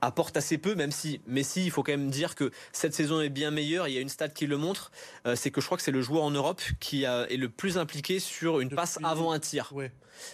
apporte 0.00 0.36
assez 0.36 0.58
peu, 0.58 0.74
même 0.74 0.90
si 0.90 1.20
Messi, 1.26 1.64
il 1.64 1.70
faut 1.70 1.82
quand 1.82 1.92
même 1.92 2.10
dire 2.10 2.34
que 2.34 2.50
cette 2.72 2.94
saison 2.94 3.20
est 3.20 3.30
bien 3.30 3.50
meilleure. 3.50 3.88
Il 3.88 3.94
y 3.94 3.98
a 3.98 4.00
une 4.00 4.08
stat 4.08 4.28
qui 4.28 4.46
le 4.46 4.56
montre, 4.56 4.90
euh, 5.26 5.36
c'est 5.36 5.50
que 5.50 5.60
je 5.60 5.66
crois 5.66 5.78
que 5.78 5.84
c'est 5.84 5.90
le 5.90 6.02
joueur 6.02 6.24
en 6.24 6.30
Europe 6.30 6.62
qui 6.80 7.04
est 7.04 7.36
le 7.36 7.48
plus 7.48 7.78
impliqué 7.78 8.18
sur 8.18 8.60
une 8.60 8.70
passe 8.70 8.98
avant 9.02 9.32
un 9.32 9.38
tir. 9.38 9.72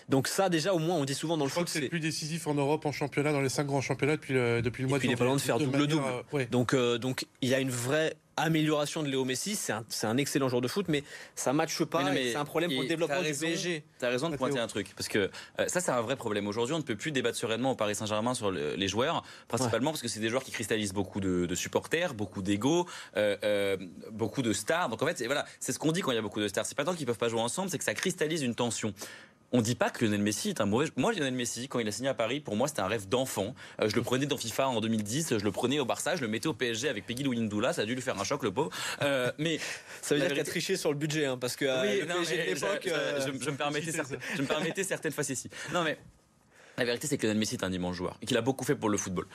Donc 0.09 0.29
ça, 0.29 0.49
déjà, 0.49 0.75
au 0.75 0.79
moins, 0.79 0.97
on 0.97 1.05
dit 1.05 1.15
souvent 1.15 1.37
dans 1.37 1.45
le 1.45 1.51
foot, 1.51 1.69
c'est 1.69 1.81
le 1.81 1.89
plus 1.89 2.01
décisif 2.01 2.47
en 2.47 2.55
Europe 2.55 2.87
en 2.87 2.93
championnat, 2.93 3.33
dans 3.33 3.41
les 3.41 3.49
cinq 3.49 3.67
grands 3.67 3.81
championnats 3.81 4.17
depuis 4.17 4.35
le, 4.35 4.63
depuis 4.63 4.83
le 4.83 4.89
mois 4.89 4.99
de 4.99 5.05
Il 5.05 5.11
est 5.11 5.17
pas 5.17 5.25
loin 5.25 5.37
de 5.37 5.41
faire 5.41 5.59
double-double. 5.59 6.05
Euh, 6.35 6.47
donc, 6.51 6.75
euh, 6.75 6.99
donc, 6.99 7.27
il 7.43 7.49
y 7.49 7.55
a 7.55 7.61
une 7.61 7.71
vraie 7.71 8.15
amélioration 8.41 9.03
de 9.03 9.09
Léo 9.09 9.25
Messi. 9.25 9.57
C'est 9.57 9.73
un, 9.73 9.85
un, 10.03 10.17
excellent 10.17 10.49
joueur 10.49 10.63
de 10.63 10.69
foot, 10.69 10.87
mais 10.89 11.05
ça 11.35 11.53
matche 11.53 11.83
pas. 11.85 12.05
C'est 12.13 12.37
un 12.37 12.45
problème 12.45 12.73
pour 12.73 12.83
le 12.83 12.89
développement 12.89 13.23
du 13.23 13.33
PSG. 13.33 13.85
Tu 13.99 14.05
as 14.05 14.09
raison 14.09 14.31
de 14.31 14.37
pointer 14.37 14.59
un 14.59 14.67
truc, 14.67 14.93
parce 14.97 15.09
que 15.09 15.31
euh, 15.59 15.69
ça, 15.69 15.81
c'est 15.81 15.91
un 15.91 16.01
vrai 16.01 16.17
problème. 16.17 16.47
Aujourd'hui, 16.47 16.75
on 16.75 16.79
ne 16.79 16.83
peut 16.83 16.97
plus 16.97 17.13
débattre 17.13 17.37
sereinement 17.37 17.73
au 17.73 17.75
Paris 17.75 17.95
Saint-Germain 17.95 18.35
sur 18.35 18.51
les 18.51 18.89
joueurs, 18.89 19.23
principalement 19.49 19.91
parce 19.91 20.03
que 20.03 20.09
c'est 20.09 20.21
des 20.21 20.29
joueurs 20.29 20.45
qui 20.45 20.51
cristallisent 20.51 20.93
beaucoup 20.93 21.21
de, 21.21 21.55
supporters, 21.55 22.15
beaucoup 22.15 22.43
d'ego, 22.43 22.87
euh, 23.17 23.37
euh, 23.45 23.77
beaucoup 24.11 24.43
de 24.43 24.53
stars. 24.53 24.89
Donc 24.89 25.03
en 25.03 25.07
fait, 25.07 25.25
voilà, 25.27 25.45
c'est 25.59 25.73
ce 25.73 25.79
qu'on 25.79 25.93
dit 25.93 26.01
quand 26.01 26.13
il 26.13 26.17
y 26.17 26.19
a 26.19 26.23
beaucoup 26.23 26.41
de 26.41 26.49
stars. 26.49 26.67
C'est 26.67 26.77
pas 26.77 26.85
tant 26.85 26.95
qu'ils 26.95 27.07
peuvent 27.07 27.19
pas 27.19 27.29
jouer 27.29 27.41
ensemble, 27.41 27.71
c'est 27.71 27.79
que 27.79 27.85
ça 27.85 27.95
cristallise 27.95 28.43
une 28.43 28.55
tension. 28.55 28.95
On 29.53 29.61
dit 29.61 29.75
pas 29.75 29.91
que 29.91 30.05
Lionel 30.05 30.23
Messi 30.23 30.51
est 30.51 30.61
un 30.61 30.67
mauvais. 30.67 30.87
Moi, 30.97 31.13
Lionel 31.13 31.35
Messi, 31.35 31.69
quand 31.69 31.79
il 31.79 31.89
a 31.89 31.93
signé 31.93 32.09
à 32.09 32.15
Paris, 32.15 32.41
pour 32.41 32.57
moi, 32.57 32.69
c'était 32.69 32.81
un 32.81 32.87
rêve 32.87 33.09
d'enfant. 33.09 33.55
Euh, 33.81 33.89
je 33.89 33.97
le 33.97 34.03
prenais 34.03 34.27
dans 34.27 34.37
FIFA 34.37 34.69
en 34.69 34.81
2010, 34.81 35.39
je 35.39 35.45
le 35.45 35.53
prenais 35.53 35.81
au 35.81 35.85
Barça, 35.85 36.17
je 36.17 36.23
le 36.23 36.29
mettais 36.29 36.47
au 36.47 36.55
PSG 36.55 36.89
avec 36.89 37.07
Peggy 37.07 37.23
Louindoula, 37.23 37.73
ça 37.73 37.83
a 37.83 37.85
dû 37.85 37.95
lui 37.95 38.03
faire 38.03 38.19
un 38.21 38.25
choc, 38.25 38.43
le 38.43 38.53
pauvre. 38.53 38.71
Euh, 39.03 39.33
mais 39.39 39.59
ça 40.03 40.15
veut 40.15 40.21
dire 40.21 40.31
qu'il 40.31 40.41
a 40.41 40.45
triché 40.45 40.77
sur 40.77 40.91
le 40.91 40.99
budget, 40.99 41.27
hein, 41.27 41.39
parce 41.39 41.57
que 41.57 41.65
oui, 41.65 42.07
l'époque, 42.37 42.85
je, 42.85 43.51
me 43.51 43.57
permettais, 43.57 43.93
je 44.37 44.43
me 44.43 44.47
permettais 44.47 44.85
certaines 44.85 45.13
facéties. 45.13 45.51
Non, 45.73 45.83
mais 45.83 45.99
la 46.79 46.85
vérité, 46.85 47.07
c'est 47.07 47.19
que 47.19 47.27
Lionel 47.27 47.39
Messi 47.39 47.57
est 47.57 47.65
un 47.65 47.73
immense 47.73 47.97
joueur 47.97 48.17
et 48.23 48.27
qu'il 48.27 48.37
a 48.37 48.43
beaucoup 48.43 48.65
fait 48.65 48.75
pour 48.75 48.89
le 48.89 48.99
football 48.99 49.27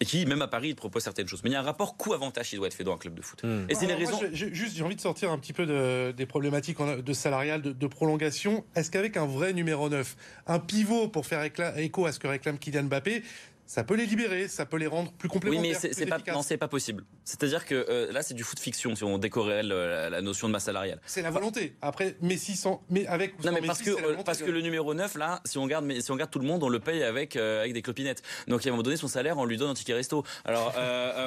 et 0.00 0.04
qui, 0.04 0.26
même 0.26 0.42
à 0.42 0.48
Paris, 0.48 0.70
il 0.70 0.74
propose 0.74 1.02
certaines 1.02 1.28
choses. 1.28 1.42
Mais 1.44 1.50
il 1.50 1.52
y 1.52 1.56
a 1.56 1.60
un 1.60 1.64
rapport 1.64 1.96
coût-avantage 1.96 2.50
qui 2.50 2.56
doit 2.56 2.66
être 2.66 2.74
fait 2.74 2.84
dans 2.84 2.94
un 2.94 2.98
club 2.98 3.14
de 3.14 3.22
foot. 3.22 3.42
Hmm. 3.44 3.66
Et 3.68 3.74
c'est 3.74 3.86
les 3.86 3.94
raisons. 3.94 4.20
juste, 4.32 4.76
j'ai 4.76 4.82
envie 4.82 4.96
de 4.96 5.00
sortir 5.00 5.30
un 5.30 5.38
petit 5.38 5.52
peu 5.52 6.12
des 6.16 6.26
problématiques 6.26 6.78
de 6.80 7.12
salarial, 7.12 7.62
de, 7.62 7.72
de 7.72 7.86
prolongation. 7.86 8.64
Est-ce 8.74 8.90
qu'avec 8.90 9.16
un 9.16 9.26
vrai 9.26 9.52
numéro 9.52 9.88
9, 9.88 10.16
un 10.46 10.58
pivot 10.58 11.08
pour 11.08 11.26
faire 11.26 11.42
écho 11.76 12.06
à 12.06 12.12
ce 12.12 12.18
que 12.18 12.26
réclame 12.26 12.58
Kylian 12.58 12.84
Mbappé, 12.84 13.22
ça 13.66 13.84
peut 13.84 13.94
les 13.94 14.06
libérer, 14.06 14.48
ça 14.48 14.66
peut 14.66 14.76
les 14.76 14.86
rendre 14.86 15.12
plus 15.12 15.28
complémentaires. 15.28 15.62
Oui, 15.62 15.78
mais 15.82 15.92
c'est 15.94 16.06
pas, 16.06 16.18
non, 16.32 16.42
c'est 16.42 16.56
pas 16.56 16.68
possible. 16.68 17.04
C'est-à-dire 17.24 17.64
que 17.64 17.74
euh, 17.74 18.12
là, 18.12 18.22
c'est 18.22 18.34
du 18.34 18.44
foot 18.44 18.58
fiction 18.58 18.94
si 18.94 19.04
on 19.04 19.18
décorrèle 19.18 19.68
la, 19.68 20.20
notion 20.20 20.48
de 20.48 20.52
masse 20.52 20.64
salariale. 20.64 21.00
C'est 21.06 21.22
la 21.22 21.30
volonté. 21.30 21.76
Après, 21.80 22.16
Messi 22.20 22.56
sans, 22.56 22.82
mais 22.90 23.06
avec 23.06 23.38
ou 23.38 23.46
non, 23.46 23.52
mais 23.52 23.62
parce 23.62 23.82
que 23.82 23.90
euh, 23.90 24.22
parce 24.24 24.42
que 24.42 24.50
le 24.50 24.60
numéro 24.60 24.94
9 24.94 25.14
là, 25.16 25.40
si 25.44 25.58
on 25.58 25.66
garde, 25.66 25.90
si 26.00 26.10
on 26.10 26.16
garde 26.16 26.30
tout 26.30 26.38
le 26.38 26.46
monde, 26.46 26.62
on 26.62 26.68
le 26.68 26.80
paye 26.80 27.02
avec 27.02 27.36
euh, 27.36 27.60
avec 27.60 27.72
des 27.72 27.82
clopinettes. 27.82 28.22
Donc 28.48 28.64
à 28.66 28.68
un 28.68 28.72
moment 28.72 28.82
donné, 28.82 28.96
son 28.96 29.08
salaire, 29.08 29.38
on 29.38 29.44
lui 29.44 29.56
donne 29.56 29.70
un 29.70 29.74
ticket 29.74 29.94
resto. 29.94 30.24
Alors 30.44 30.74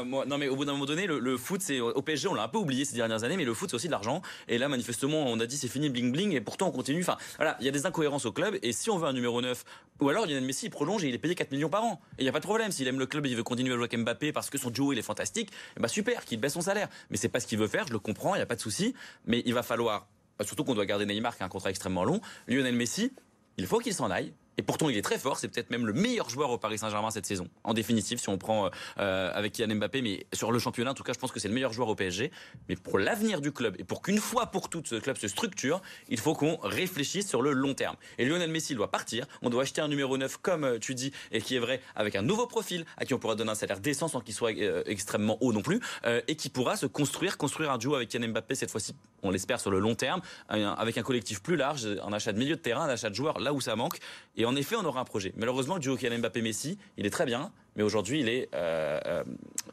moi, 0.05 0.25
non, 0.25 0.37
mais 0.37 0.47
au 0.47 0.55
bout 0.55 0.65
d'un 0.65 0.73
moment 0.73 0.85
donné, 0.85 1.07
le, 1.07 1.37
foot, 1.37 1.61
c'est 1.61 1.79
au 1.79 2.01
PSG, 2.01 2.27
on 2.27 2.33
l'a 2.33 2.43
un 2.43 2.47
peu 2.47 2.57
oublié 2.57 2.85
ces 2.85 2.95
dernières 2.95 3.23
années, 3.23 3.37
mais 3.37 3.45
le 3.45 3.53
foot, 3.53 3.69
c'est 3.69 3.75
aussi 3.75 3.87
de 3.87 3.91
l'argent. 3.91 4.21
Et 4.47 4.57
là, 4.57 4.67
manifestement, 4.67 5.25
on 5.27 5.39
a 5.39 5.45
dit 5.45 5.57
c'est 5.57 5.67
fini, 5.67 5.89
bling 5.89 6.11
bling, 6.11 6.33
et 6.33 6.41
pourtant 6.41 6.67
on 6.67 6.71
continue. 6.71 7.01
Enfin, 7.01 7.17
voilà, 7.37 7.57
il 7.59 7.65
y 7.65 7.69
a 7.69 7.71
des 7.71 7.85
incohérences 7.85 8.25
au 8.25 8.31
club. 8.31 8.57
Et 8.61 8.71
si 8.71 8.89
on 8.89 8.97
veut 8.97 9.07
un 9.07 9.13
numéro 9.13 9.41
9, 9.41 9.63
ou 10.01 10.09
alors 10.09 10.25
Lionel 10.25 10.43
Messi 10.43 10.65
il 10.65 10.69
prolonge 10.69 11.03
et 11.03 11.07
il 11.07 11.15
est 11.15 11.19
payé 11.19 11.35
4 11.35 11.51
millions 11.51 11.69
par 11.69 11.83
an. 11.83 12.01
Et 12.19 12.24
il 12.25 12.27
y 12.27 12.29
a 12.29 12.31
pas 12.31 12.39
de 12.39 12.45
problème 12.45 12.71
s'il 12.71 12.87
aime 12.87 12.97
le 12.97 13.07
il 13.23 13.35
veut 13.35 13.43
continuer 13.43 13.71
à 13.71 13.75
jouer 13.75 13.83
avec 13.83 13.99
Mbappé 13.99 14.31
parce 14.31 14.49
que 14.49 14.57
son 14.57 14.71
duo 14.71 14.91
il 14.91 14.97
est 14.97 15.03
fantastique, 15.03 15.51
bah 15.79 15.87
super, 15.87 16.25
qu'il 16.25 16.39
baisse 16.39 16.53
son 16.53 16.61
salaire. 16.61 16.89
Mais 17.11 17.17
c'est 17.17 17.29
pas 17.29 17.39
ce 17.39 17.45
qu'il 17.45 17.59
veut 17.59 17.67
faire, 17.67 17.85
je 17.85 17.93
le 17.93 17.99
comprends, 17.99 18.33
il 18.33 18.39
n'y 18.39 18.41
a 18.41 18.47
pas 18.47 18.55
de 18.55 18.61
souci. 18.61 18.95
Mais 19.27 19.43
il 19.45 19.53
va 19.53 19.61
falloir, 19.61 20.07
bah, 20.39 20.45
surtout 20.45 20.63
qu'on 20.63 20.73
doit 20.73 20.87
garder 20.87 21.05
Neymar 21.05 21.37
qui 21.37 21.43
a 21.43 21.45
un 21.45 21.49
contrat 21.49 21.69
extrêmement 21.69 22.03
long, 22.03 22.21
Lionel 22.47 22.73
Messi, 22.73 23.13
il 23.57 23.67
faut 23.67 23.77
qu'il 23.77 23.93
s'en 23.93 24.09
aille. 24.09 24.33
Et 24.57 24.61
pourtant, 24.61 24.89
il 24.89 24.97
est 24.97 25.01
très 25.01 25.19
fort. 25.19 25.37
C'est 25.37 25.47
peut-être 25.47 25.69
même 25.69 25.85
le 25.85 25.93
meilleur 25.93 26.29
joueur 26.29 26.49
au 26.49 26.57
Paris 26.57 26.77
Saint-Germain 26.77 27.11
cette 27.11 27.25
saison. 27.25 27.47
En 27.63 27.73
définitive, 27.73 28.19
si 28.19 28.29
on 28.29 28.37
prend 28.37 28.69
euh, 28.99 29.31
avec 29.33 29.53
Kylian 29.53 29.75
Mbappé, 29.75 30.01
mais 30.01 30.25
sur 30.33 30.51
le 30.51 30.59
championnat, 30.59 30.91
en 30.91 30.93
tout 30.93 31.03
cas, 31.03 31.13
je 31.13 31.19
pense 31.19 31.31
que 31.31 31.39
c'est 31.39 31.47
le 31.47 31.53
meilleur 31.53 31.73
joueur 31.73 31.89
au 31.89 31.95
PSG. 31.95 32.31
Mais 32.69 32.75
pour 32.75 32.99
l'avenir 32.99 33.41
du 33.41 33.51
club 33.51 33.75
et 33.79 33.83
pour 33.83 34.01
qu'une 34.01 34.19
fois 34.19 34.47
pour 34.47 34.69
toutes 34.69 34.87
ce 34.87 34.95
club 34.95 35.17
se 35.17 35.27
structure, 35.27 35.81
il 36.09 36.19
faut 36.19 36.33
qu'on 36.33 36.57
réfléchisse 36.57 37.27
sur 37.27 37.41
le 37.41 37.51
long 37.51 37.73
terme. 37.73 37.95
Et 38.17 38.25
Lionel 38.25 38.51
Messi 38.51 38.75
doit 38.75 38.91
partir. 38.91 39.25
On 39.41 39.49
doit 39.49 39.63
acheter 39.63 39.81
un 39.81 39.87
numéro 39.87 40.17
9, 40.17 40.37
comme 40.37 40.63
euh, 40.63 40.79
tu 40.79 40.95
dis, 40.95 41.11
et 41.31 41.41
qui 41.41 41.55
est 41.55 41.59
vrai, 41.59 41.81
avec 41.95 42.15
un 42.15 42.21
nouveau 42.21 42.47
profil, 42.47 42.85
à 42.97 43.05
qui 43.05 43.13
on 43.13 43.19
pourra 43.19 43.35
donner 43.35 43.51
un 43.51 43.55
salaire 43.55 43.79
décent 43.79 44.07
sans 44.07 44.21
qu'il 44.21 44.33
soit 44.33 44.55
euh, 44.57 44.83
extrêmement 44.85 45.37
haut 45.41 45.53
non 45.53 45.61
plus, 45.61 45.79
et 46.27 46.35
qui 46.35 46.49
pourra 46.49 46.77
se 46.77 46.85
construire, 46.85 47.37
construire 47.37 47.71
un 47.71 47.77
duo 47.77 47.95
avec 47.95 48.09
Kylian 48.09 48.29
Mbappé 48.29 48.55
cette 48.55 48.71
fois-ci, 48.71 48.95
on 49.23 49.31
l'espère 49.31 49.59
sur 49.59 49.71
le 49.71 49.79
long 49.79 49.95
terme, 49.95 50.21
avec 50.47 50.97
un 50.97 51.03
collectif 51.03 51.41
plus 51.41 51.55
large, 51.55 51.87
un 52.03 52.13
achat 52.13 52.31
de 52.31 52.37
milieu 52.37 52.55
de 52.55 52.61
terrain, 52.61 52.85
un 52.85 52.89
achat 52.89 53.09
de 53.09 53.15
joueurs 53.15 53.39
là 53.39 53.53
où 53.53 53.61
ça 53.61 53.75
manque. 53.75 53.99
En 54.45 54.55
effet, 54.55 54.75
on 54.75 54.85
aura 54.85 55.01
un 55.01 55.05
projet. 55.05 55.33
Malheureusement, 55.35 55.75
le 55.75 55.81
duo 55.81 55.95
Kylian 55.95 56.19
Mbappé-Messi, 56.19 56.77
il 56.97 57.05
est 57.05 57.09
très 57.09 57.25
bien, 57.25 57.51
mais 57.75 57.83
aujourd'hui, 57.83 58.21
il 58.21 58.29
est, 58.29 58.49
euh, 58.53 58.99
euh, 59.05 59.23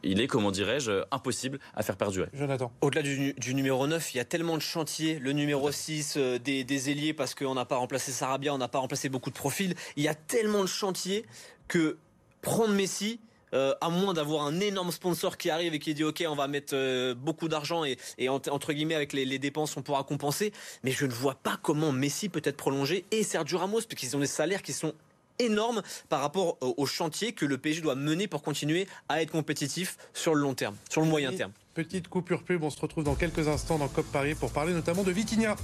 il 0.02 0.20
est, 0.20 0.26
comment 0.26 0.50
dirais-je, 0.50 1.04
impossible 1.10 1.58
à 1.74 1.82
faire 1.82 1.96
perdurer. 1.96 2.28
Jonathan. 2.32 2.72
Au-delà 2.80 3.02
du, 3.02 3.54
numéro 3.54 3.86
9, 3.86 4.14
il 4.14 4.16
y 4.16 4.20
a 4.20 4.24
tellement 4.24 4.56
de 4.56 4.62
chantiers. 4.62 5.18
Le 5.18 5.32
numéro 5.32 5.70
6, 5.70 6.14
euh, 6.16 6.38
des, 6.38 6.64
des, 6.64 6.90
ailiers, 6.90 7.14
parce 7.14 7.34
qu'on 7.34 7.54
n'a 7.54 7.64
pas 7.64 7.76
remplacé 7.76 8.12
Sarabia, 8.12 8.52
on 8.52 8.58
n'a 8.58 8.68
pas 8.68 8.78
remplacé 8.78 9.08
beaucoup 9.08 9.30
de 9.30 9.36
profils. 9.36 9.74
Il 9.96 10.02
y 10.02 10.08
a 10.08 10.14
tellement 10.14 10.62
de 10.62 10.66
chantiers 10.66 11.24
que 11.68 11.98
prendre 12.40 12.74
Messi, 12.74 13.20
à 13.52 13.88
moins 13.90 14.14
d'avoir 14.14 14.46
un 14.46 14.60
énorme 14.60 14.90
sponsor 14.90 15.36
qui 15.36 15.50
arrive 15.50 15.74
et 15.74 15.78
qui 15.78 15.94
dit 15.94 16.04
ok 16.04 16.24
on 16.28 16.34
va 16.34 16.48
mettre 16.48 17.12
beaucoup 17.14 17.48
d'argent 17.48 17.84
et, 17.84 18.28
entre 18.28 18.72
guillemets 18.72 18.94
avec 18.94 19.12
les, 19.12 19.24
les, 19.24 19.38
dépenses 19.38 19.76
on 19.76 19.82
pourra 19.82 20.04
compenser 20.04 20.52
mais 20.84 20.90
je 20.90 21.06
ne 21.06 21.12
vois 21.12 21.34
pas 21.34 21.58
comment 21.62 21.92
Messi 21.92 22.28
peut 22.28 22.42
être 22.44 22.56
prolongé 22.56 23.04
et 23.10 23.22
Sergio 23.22 23.58
Ramos 23.58 23.82
parce 23.82 23.94
qu'ils 23.96 24.16
ont 24.16 24.20
des 24.20 24.26
salaires 24.26 24.62
qui 24.62 24.72
sont 24.72 24.94
énorme 25.38 25.82
par 26.08 26.20
rapport 26.20 26.56
au 26.60 26.86
chantier 26.86 27.32
que 27.32 27.44
le 27.44 27.58
PSG 27.58 27.80
doit 27.80 27.94
mener 27.94 28.28
pour 28.28 28.42
continuer 28.42 28.86
à 29.08 29.22
être 29.22 29.30
compétitif 29.30 29.96
sur 30.12 30.34
le 30.34 30.42
long 30.42 30.54
terme, 30.54 30.76
sur 30.88 31.00
le 31.00 31.06
moyen 31.06 31.32
terme. 31.32 31.52
Petite 31.74 32.08
coupure 32.08 32.42
pub, 32.42 32.62
on 32.62 32.70
se 32.70 32.80
retrouve 32.80 33.04
dans 33.04 33.14
quelques 33.14 33.48
instants 33.48 33.78
dans 33.78 33.88
COP 33.88 34.06
Paris 34.12 34.34
pour 34.34 34.52
parler 34.52 34.72
notamment 34.72 35.02
de 35.02 35.10
Vitinha. 35.10 35.56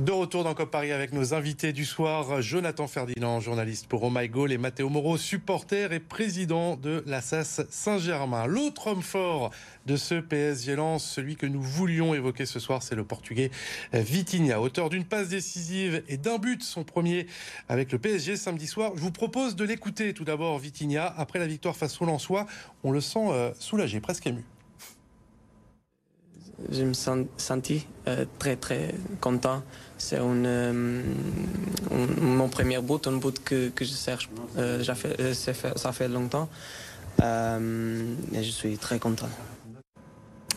De 0.00 0.12
retour 0.12 0.44
dans 0.44 0.54
COP 0.54 0.70
Paris 0.70 0.92
avec 0.92 1.12
nos 1.12 1.34
invités 1.34 1.72
du 1.72 1.84
soir, 1.84 2.40
Jonathan 2.40 2.86
Ferdinand, 2.86 3.40
journaliste 3.40 3.88
pour 3.88 4.04
Oh 4.04 4.10
My 4.14 4.28
Goal, 4.28 4.52
et 4.52 4.58
Matteo 4.58 4.88
Moro, 4.88 5.16
supporter 5.16 5.92
et 5.92 5.98
président 5.98 6.76
de 6.76 7.02
l'Assas 7.06 7.62
Saint-Germain. 7.68 8.46
L'autre 8.46 8.88
homme 8.88 9.02
fort 9.02 9.50
de 9.86 9.96
ce 9.96 10.14
PSG 10.14 10.76
Lens, 10.76 11.04
celui 11.04 11.34
que 11.34 11.46
nous 11.46 11.62
voulions 11.62 12.14
évoquer 12.14 12.46
ce 12.46 12.60
soir, 12.60 12.82
c'est 12.82 12.94
le 12.94 13.02
Portugais 13.02 13.50
Vitinha, 13.92 14.60
auteur 14.60 14.88
d'une 14.88 15.04
passe 15.04 15.30
décisive 15.30 16.04
et 16.06 16.16
d'un 16.16 16.38
but, 16.38 16.62
son 16.62 16.84
premier 16.84 17.26
avec 17.68 17.90
le 17.90 17.98
PSG 17.98 18.36
samedi 18.36 18.68
soir. 18.68 18.92
Je 18.94 19.00
vous 19.00 19.10
propose 19.10 19.56
de 19.56 19.64
l'écouter 19.64 20.14
tout 20.14 20.24
d'abord, 20.24 20.58
Vitinha. 20.60 21.12
Après 21.16 21.40
la 21.40 21.46
victoire 21.48 21.74
face 21.74 22.00
au 22.00 22.04
Lensois, 22.04 22.46
on 22.84 22.92
le 22.92 23.00
sent 23.00 23.30
euh, 23.30 23.50
soulagé, 23.58 23.98
presque 23.98 24.28
ému 24.28 24.44
je 26.70 26.82
me 26.82 26.92
sens 26.92 27.26
senti 27.36 27.86
euh, 28.06 28.24
très 28.38 28.56
très 28.56 28.94
content. 29.20 29.62
C'est 29.96 30.18
euh, 30.20 31.02
mon 32.20 32.48
premier 32.48 32.80
but, 32.80 33.06
un 33.06 33.16
but 33.16 33.42
que, 33.42 33.70
je 33.78 33.84
cherche. 33.84 34.28
Euh, 34.56 34.82
ça 34.84 35.92
fait 35.92 36.08
longtemps. 36.08 36.48
et 37.20 38.42
je 38.42 38.50
suis 38.50 38.76
très 38.78 38.98
content. 38.98 39.28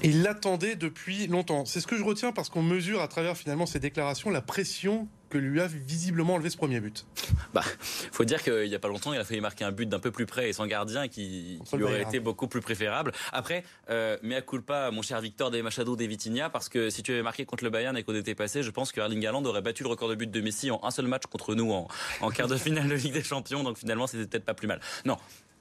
Il 0.03 0.23
l'attendait 0.23 0.75
depuis 0.75 1.27
longtemps. 1.27 1.65
C'est 1.65 1.79
ce 1.79 1.87
que 1.87 1.95
je 1.95 2.03
retiens 2.03 2.31
parce 2.31 2.49
qu'on 2.49 2.63
mesure 2.63 3.01
à 3.01 3.07
travers 3.07 3.37
finalement 3.37 3.67
ces 3.67 3.79
déclarations 3.79 4.31
la 4.31 4.41
pression 4.41 5.07
que 5.31 5.39
lui 5.39 5.59
a 5.61 5.67
visiblement 5.67 6.35
enlevé 6.35 6.51
ce 6.51 6.57
premier 6.57 6.79
but. 6.79 7.05
Bah, 7.53 7.63
faut 8.11 8.25
dire 8.25 8.43
qu'il 8.43 8.67
n'y 8.67 8.75
a 8.75 8.79
pas 8.79 8.89
longtemps, 8.89 9.13
il 9.13 9.19
a 9.19 9.23
failli 9.23 9.41
marquer 9.41 9.63
un 9.63 9.71
but 9.71 9.87
d'un 9.89 9.99
peu 9.99 10.11
plus 10.11 10.27
près 10.27 10.49
et 10.49 10.53
sans 10.53 10.67
gardien 10.67 11.07
qui, 11.07 11.59
qui 11.65 11.81
aurait 11.81 12.03
été 12.03 12.19
beaucoup 12.19 12.47
plus 12.47 12.61
préférable. 12.61 13.13
Après, 13.31 13.63
euh, 13.89 14.17
mais 14.21 14.35
à 14.35 14.41
pas, 14.41 14.91
mon 14.91 15.01
cher 15.01 15.21
Victor 15.21 15.49
des 15.49 15.61
Machado 15.61 15.95
des 15.95 16.05
Vitinha, 16.05 16.49
parce 16.49 16.69
que 16.69 16.89
si 16.89 17.01
tu 17.01 17.13
avais 17.13 17.23
marqué 17.23 17.45
contre 17.45 17.63
le 17.63 17.69
Bayern 17.69 17.95
et 17.97 18.03
qu'on 18.03 18.13
était 18.13 18.35
passé, 18.35 18.61
je 18.61 18.69
pense 18.69 18.91
que 18.91 18.99
Erling 18.99 19.25
Haaland 19.25 19.45
aurait 19.45 19.61
battu 19.61 19.83
le 19.83 19.89
record 19.89 20.09
de 20.09 20.15
but 20.15 20.29
de 20.29 20.41
Messi 20.41 20.69
en 20.69 20.81
un 20.83 20.91
seul 20.91 21.07
match 21.07 21.23
contre 21.25 21.55
nous 21.55 21.71
en, 21.71 21.87
en 22.19 22.29
quart 22.29 22.49
de 22.49 22.57
finale 22.57 22.89
de 22.89 22.95
Ligue 22.95 23.13
des 23.13 23.23
Champions. 23.23 23.63
Donc 23.63 23.77
finalement, 23.77 24.07
c'était 24.07 24.27
peut-être 24.27 24.45
pas 24.45 24.53
plus 24.53 24.67
mal. 24.67 24.81
Non, 25.05 25.17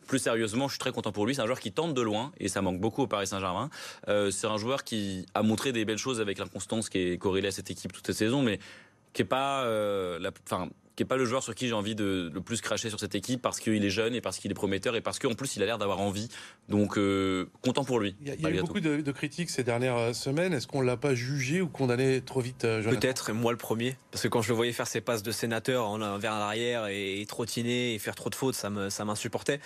plus 0.09 0.19
sérieusement, 0.19 0.67
je 0.67 0.73
suis 0.73 0.81
très 0.81 0.91
content 0.91 1.13
pour 1.13 1.25
lui. 1.25 1.37
C'est 1.37 1.43
un 1.43 1.47
joueur 1.47 1.61
qui 1.61 1.71
tente 1.71 1.95
de 1.95 2.03
loin 2.03 2.33
et 2.39 2.49
ça 2.49 2.63
manque 2.63 2.81
beaucoup 2.81 3.03
au 3.03 3.07
Paris 3.07 3.29
Saint-Germain. 3.29 3.71
Euh, 4.09 4.33
c'est 4.33 4.49
un 4.49 4.57
joueur 4.57 4.83
qui 4.83 5.25
a 5.35 5.43
montré 5.43 5.71
des 5.71 5.85
belles 5.85 5.99
choses 5.99 6.21
avec 6.21 6.39
l'inconstance 6.39 6.89
qui 6.89 6.99
est 6.99 7.19
corrélée 7.19 7.49
à 7.49 7.53
cette 7.53 7.71
équipe 7.71 7.93
toute 7.93 8.07
cette 8.07 8.17
saison, 8.17 8.43
mais 8.43 8.59
qui 9.13 9.23
est 9.23 9.27
pas 9.27 9.65
euh, 9.65 10.19
la, 10.19 10.31
enfin, 10.45 10.69
qui 11.01 11.05
est 11.05 11.07
pas 11.07 11.17
le 11.17 11.25
joueur 11.25 11.43
sur 11.43 11.55
qui 11.55 11.67
j'ai 11.67 11.73
envie 11.73 11.95
de 11.95 12.31
le 12.31 12.41
plus 12.43 12.61
cracher 12.61 12.91
sur 12.91 13.01
cette 13.01 13.15
équipe 13.15 13.41
parce 13.41 13.59
qu'il 13.59 13.83
est 13.83 13.91
jeune 13.91 14.15
et 14.15 14.21
parce 14.21 14.39
qu'il 14.39 14.51
est 14.51 14.55
prometteur 14.55 14.97
et 14.97 15.01
parce 15.01 15.19
qu'en 15.19 15.33
plus 15.33 15.57
il 15.57 15.63
a 15.63 15.65
l'air 15.65 15.79
d'avoir 15.79 15.99
envie. 15.99 16.29
Donc 16.69 16.99
euh, 16.99 17.49
content 17.63 17.85
pour 17.85 18.01
lui. 18.01 18.17
Il 18.21 18.29
y 18.29 18.47
a, 18.47 18.51
eu 18.51 18.61
beaucoup 18.61 18.81
de, 18.81 19.11
critiques 19.11 19.49
ces 19.49 19.65
dernières 19.65 19.97
euh, 19.97 20.13
semaines. 20.13 20.53
Est-ce 20.53 20.67
qu'on 20.67 20.83
l'a 20.83 20.99
pas 20.99 21.15
jugé 21.15 21.63
ou 21.63 21.69
condamné 21.69 22.21
trop 22.21 22.43
vite 22.43 22.67
euh, 22.67 22.83
Peut-être, 22.83 23.33
moi 23.33 23.51
le 23.51 23.57
premier. 23.57 23.97
Parce 24.11 24.25
que 24.25 24.29
quand 24.29 24.43
je 24.43 24.51
le 24.51 24.57
voyais 24.57 24.73
faire 24.73 24.87
ses 24.87 25.01
passes 25.01 25.23
de 25.23 25.33
sénateur 25.33 25.89
en 25.89 26.19
vers 26.19 26.39
l'arrière 26.39 26.89
et, 26.89 27.25
trottiner 27.27 27.95
et 27.95 27.99
faire 27.99 28.15
trop 28.15 28.29
de 28.29 28.35
fautes, 28.35 28.55
ça 28.55 28.69
me 28.69 28.91
ça 28.91 29.07
m'insupportait. 29.07 29.61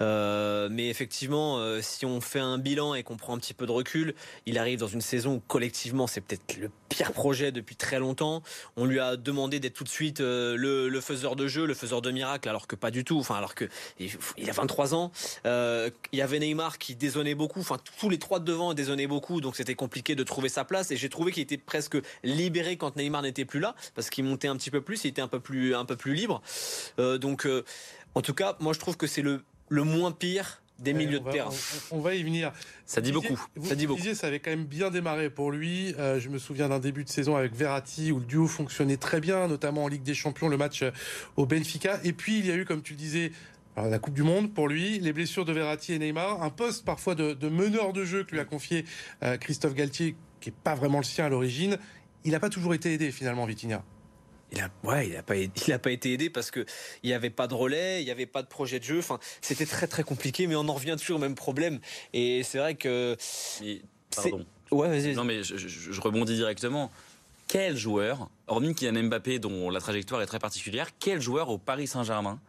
mais 0.00 0.88
effectivement, 0.88 1.60
si 1.80 2.06
on 2.06 2.20
fait 2.20 2.40
un 2.40 2.58
bilan 2.58 2.94
et 2.94 3.04
qu'on 3.04 3.16
prend 3.16 3.36
un 3.36 3.38
petit 3.38 3.54
peu 3.54 3.66
de 3.66 3.72
recul, 3.72 4.14
il 4.46 4.58
arrive 4.58 4.80
dans 4.80 4.88
une 4.88 5.00
saison 5.00 5.34
où 5.34 5.42
collectivement 5.46 6.08
c'est 6.08 6.22
peut-être 6.22 6.56
le 6.56 6.70
pire 6.88 7.12
projet 7.12 7.52
depuis 7.52 7.76
très 7.76 8.00
longtemps. 8.00 8.42
On 8.76 8.84
lui 8.84 8.98
a 8.98 9.16
demandé 9.16 9.60
d'être 9.60 9.74
tout 9.74 9.84
de 9.84 9.88
suite 9.88 10.18
le 10.18 10.71
le, 10.88 11.00
faiseur 11.00 11.36
de 11.36 11.46
jeu, 11.46 11.66
le 11.66 11.74
faiseur 11.74 12.02
de 12.02 12.10
miracle, 12.10 12.48
alors 12.48 12.66
que 12.66 12.76
pas 12.76 12.90
du 12.90 13.04
tout. 13.04 13.18
Enfin, 13.18 13.36
alors 13.36 13.54
que 13.54 13.68
il 13.98 14.50
a 14.50 14.52
23 14.52 14.94
ans. 14.94 15.12
Euh, 15.46 15.90
il 16.12 16.18
y 16.18 16.22
avait 16.22 16.38
Neymar 16.38 16.78
qui 16.78 16.94
dézonnait 16.94 17.34
beaucoup. 17.34 17.60
Enfin, 17.60 17.78
tous 17.98 18.10
les 18.10 18.18
trois 18.18 18.38
de 18.38 18.44
devant 18.44 18.74
dézonnaient 18.74 19.06
beaucoup, 19.06 19.40
donc 19.40 19.56
c'était 19.56 19.74
compliqué 19.74 20.14
de 20.14 20.22
trouver 20.22 20.48
sa 20.48 20.64
place. 20.64 20.90
Et 20.90 20.96
j'ai 20.96 21.08
trouvé 21.08 21.32
qu'il 21.32 21.42
était 21.42 21.58
presque 21.58 21.96
libéré 22.22 22.76
quand 22.76 22.96
Neymar 22.96 23.22
n'était 23.22 23.44
plus 23.44 23.60
là, 23.60 23.74
parce 23.94 24.10
qu'il 24.10 24.24
montait 24.24 24.48
un 24.48 24.56
petit 24.56 24.70
peu 24.70 24.80
plus, 24.80 25.04
il 25.04 25.08
était 25.08 25.22
un 25.22 25.28
peu 25.28 25.40
plus, 25.40 25.74
un 25.74 25.84
peu 25.84 25.96
plus 25.96 26.14
libre. 26.14 26.42
Euh, 26.98 27.18
donc, 27.18 27.46
euh, 27.46 27.64
en 28.14 28.22
tout 28.22 28.34
cas, 28.34 28.56
moi 28.60 28.72
je 28.72 28.78
trouve 28.78 28.96
que 28.96 29.06
c'est 29.06 29.22
le, 29.22 29.42
le 29.68 29.84
moins 29.84 30.12
pire 30.12 30.61
des 30.78 30.92
milieux 30.92 31.20
de 31.20 31.30
terrain. 31.30 31.50
On, 31.90 32.00
va 32.00 32.14
y 32.14 32.22
venir. 32.22 32.52
Ça 32.86 33.00
dit 33.00 33.12
beaucoup. 33.12 33.38
Vous 33.56 33.68
ça 33.68 33.74
dit 33.74 33.86
beaucoup. 33.86 34.00
Disiez, 34.00 34.14
ça 34.14 34.26
avait 34.26 34.40
quand 34.40 34.50
même 34.50 34.64
bien 34.64 34.90
démarré 34.90 35.30
pour 35.30 35.50
lui. 35.50 35.94
Euh, 35.98 36.18
je 36.18 36.28
me 36.28 36.38
souviens 36.38 36.68
d'un 36.68 36.80
début 36.80 37.04
de 37.04 37.08
saison 37.08 37.36
avec 37.36 37.54
Verratti 37.54 38.12
où 38.12 38.18
le 38.18 38.24
duo 38.24 38.46
fonctionnait 38.46 38.96
très 38.96 39.20
bien, 39.20 39.48
notamment 39.48 39.84
en 39.84 39.88
Ligue 39.88 40.02
des 40.02 40.14
Champions, 40.14 40.48
le 40.48 40.56
match 40.56 40.82
euh, 40.82 40.90
au 41.36 41.46
Benfica. 41.46 42.00
Et 42.04 42.12
puis 42.12 42.38
il 42.38 42.46
y 42.46 42.50
a 42.50 42.56
eu, 42.56 42.64
comme 42.64 42.82
tu 42.82 42.94
le 42.94 42.98
disais, 42.98 43.32
Alors, 43.76 43.90
la 43.90 43.98
Coupe 43.98 44.14
du 44.14 44.22
Monde, 44.22 44.52
pour 44.52 44.68
lui, 44.68 44.98
les 44.98 45.12
blessures 45.12 45.44
de 45.44 45.52
Verratti 45.52 45.92
et 45.92 45.98
Neymar, 45.98 46.42
un 46.42 46.50
poste 46.50 46.84
parfois 46.84 47.14
de, 47.14 47.32
de 47.32 47.48
meneur 47.48 47.92
de 47.92 48.04
jeu 48.04 48.24
que 48.24 48.32
lui 48.32 48.40
a 48.40 48.44
confié 48.44 48.84
euh, 49.22 49.36
Christophe 49.36 49.74
Galtier, 49.74 50.16
qui 50.40 50.50
n'est 50.50 50.56
pas 50.64 50.74
vraiment 50.74 50.98
le 50.98 51.04
sien 51.04 51.26
à 51.26 51.28
l'origine, 51.28 51.78
il 52.24 52.32
n'a 52.32 52.40
pas 52.40 52.50
toujours 52.50 52.74
été 52.74 52.92
aidé 52.92 53.10
finalement, 53.12 53.46
Vitinha. 53.46 53.84
Il 54.52 54.60
a, 54.60 54.68
ouais, 54.84 55.08
il 55.08 55.14
n'a 55.14 55.22
pas, 55.22 55.34
il 55.36 55.72
a 55.72 55.78
pas 55.78 55.90
été 55.90 56.12
aidé 56.12 56.28
parce 56.28 56.50
que 56.50 56.64
il 57.02 57.08
n'y 57.08 57.14
avait 57.14 57.30
pas 57.30 57.46
de 57.46 57.54
relais, 57.54 58.02
il 58.02 58.04
n'y 58.04 58.10
avait 58.10 58.26
pas 58.26 58.42
de 58.42 58.48
projet 58.48 58.78
de 58.78 58.84
jeu. 58.84 58.98
Enfin, 58.98 59.18
c'était 59.40 59.64
très 59.66 59.86
très 59.86 60.02
compliqué, 60.04 60.46
mais 60.46 60.54
on 60.56 60.68
en 60.68 60.74
revient 60.74 60.96
toujours 60.98 61.16
au 61.16 61.20
même 61.20 61.34
problème. 61.34 61.80
Et 62.12 62.42
c'est 62.42 62.58
vrai 62.58 62.74
que. 62.74 63.16
Pardon. 64.14 64.44
Ouais, 64.70 64.88
vas-y. 64.88 65.14
Non, 65.14 65.24
mais 65.24 65.42
je, 65.42 65.56
je- 65.56 65.68
je 65.92 66.00
rebondis 66.00 66.34
directement. 66.36 66.90
Quel 67.48 67.76
joueur, 67.76 68.28
hormis 68.46 68.74
Kylian 68.74 69.02
Mbappé, 69.04 69.38
dont 69.38 69.68
la 69.70 69.80
trajectoire 69.80 70.22
est 70.22 70.26
très 70.26 70.38
particulière, 70.38 70.88
quel 70.98 71.20
joueur 71.20 71.48
au 71.50 71.58
Paris 71.58 71.86
Saint-Germain 71.86 72.40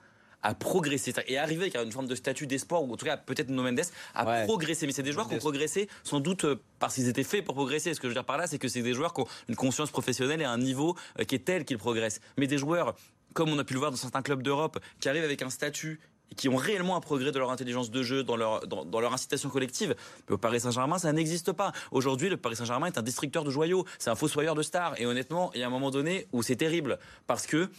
a 0.43 0.53
progressé 0.53 1.13
et 1.27 1.37
arrivé 1.37 1.61
avec 1.63 1.75
une 1.75 1.91
forme 1.91 2.07
de 2.07 2.15
statut 2.15 2.45
d'espoir, 2.47 2.83
ou 2.83 2.93
en 2.93 2.97
tout 2.97 3.05
cas 3.05 3.17
peut-être 3.17 3.49
Nuno 3.49 3.63
Mendes, 3.63 3.81
Ouais. 4.25 4.43
progressé. 4.45 4.85
Mais 4.85 4.91
c'est 4.93 5.03
des 5.03 5.11
joueurs 5.13 5.27
qui 5.27 5.35
ont 5.35 5.39
progressé 5.39 5.87
sans 6.03 6.19
doute 6.19 6.43
euh, 6.45 6.61
parce 6.79 6.95
qu'ils 6.95 7.07
étaient 7.07 7.23
faits 7.23 7.43
pour 7.45 7.55
progresser. 7.55 7.93
Ce 7.93 7.99
que 7.99 8.07
je 8.07 8.09
veux 8.09 8.15
dire 8.15 8.25
par 8.25 8.37
là, 8.37 8.45
c'est 8.47 8.59
que 8.59 8.67
c'est 8.67 8.81
des 8.81 8.93
joueurs 8.93 9.13
qui 9.13 9.21
ont 9.21 9.27
une 9.47 9.55
conscience 9.55 9.89
professionnelle 9.89 10.41
et 10.41 10.45
un 10.45 10.57
niveau 10.57 10.95
euh, 11.19 11.23
qui 11.23 11.35
est 11.35 11.45
tel 11.45 11.65
qu'ils 11.65 11.77
progressent. 11.77 12.19
Mais 12.37 12.47
des 12.47 12.57
joueurs, 12.57 12.95
comme 13.33 13.49
on 13.49 13.57
a 13.59 13.63
pu 13.63 13.73
le 13.73 13.79
voir 13.79 13.91
dans 13.91 13.97
certains 13.97 14.21
clubs 14.21 14.43
d'Europe, 14.43 14.79
qui 14.99 15.09
arrivent 15.09 15.23
avec 15.23 15.41
un 15.41 15.49
statut 15.49 15.99
et 16.31 16.35
qui 16.35 16.49
ont 16.49 16.55
réellement 16.55 16.95
un 16.95 17.01
progrès 17.01 17.31
de 17.31 17.39
leur 17.39 17.51
intelligence 17.51 17.91
de 17.91 18.01
jeu, 18.01 18.23
dans 18.23 18.35
leur, 18.37 18.65
dans, 18.67 18.85
dans 18.85 18.99
leur 18.99 19.13
incitation 19.13 19.49
collective. 19.49 19.95
Mais 20.27 20.35
au 20.35 20.37
Paris 20.37 20.59
Saint-Germain, 20.61 20.97
ça 20.97 21.11
n'existe 21.13 21.51
pas. 21.51 21.71
Aujourd'hui, 21.91 22.29
le 22.29 22.37
Paris 22.37 22.55
Saint-Germain 22.55 22.87
est 22.87 22.97
un 22.97 23.01
destructeur 23.03 23.43
de 23.43 23.51
joyaux, 23.51 23.85
c'est 23.99 24.09
un 24.09 24.15
fossoyeur 24.15 24.55
de 24.55 24.63
stars. 24.63 24.99
Et 24.99 25.05
honnêtement, 25.05 25.51
il 25.53 25.59
y 25.59 25.63
a 25.63 25.67
un 25.67 25.69
moment 25.69 25.91
donné 25.91 26.27
où 26.31 26.41
c'est 26.41 26.55
terrible, 26.55 26.97
parce 27.27 27.45
que 27.45 27.69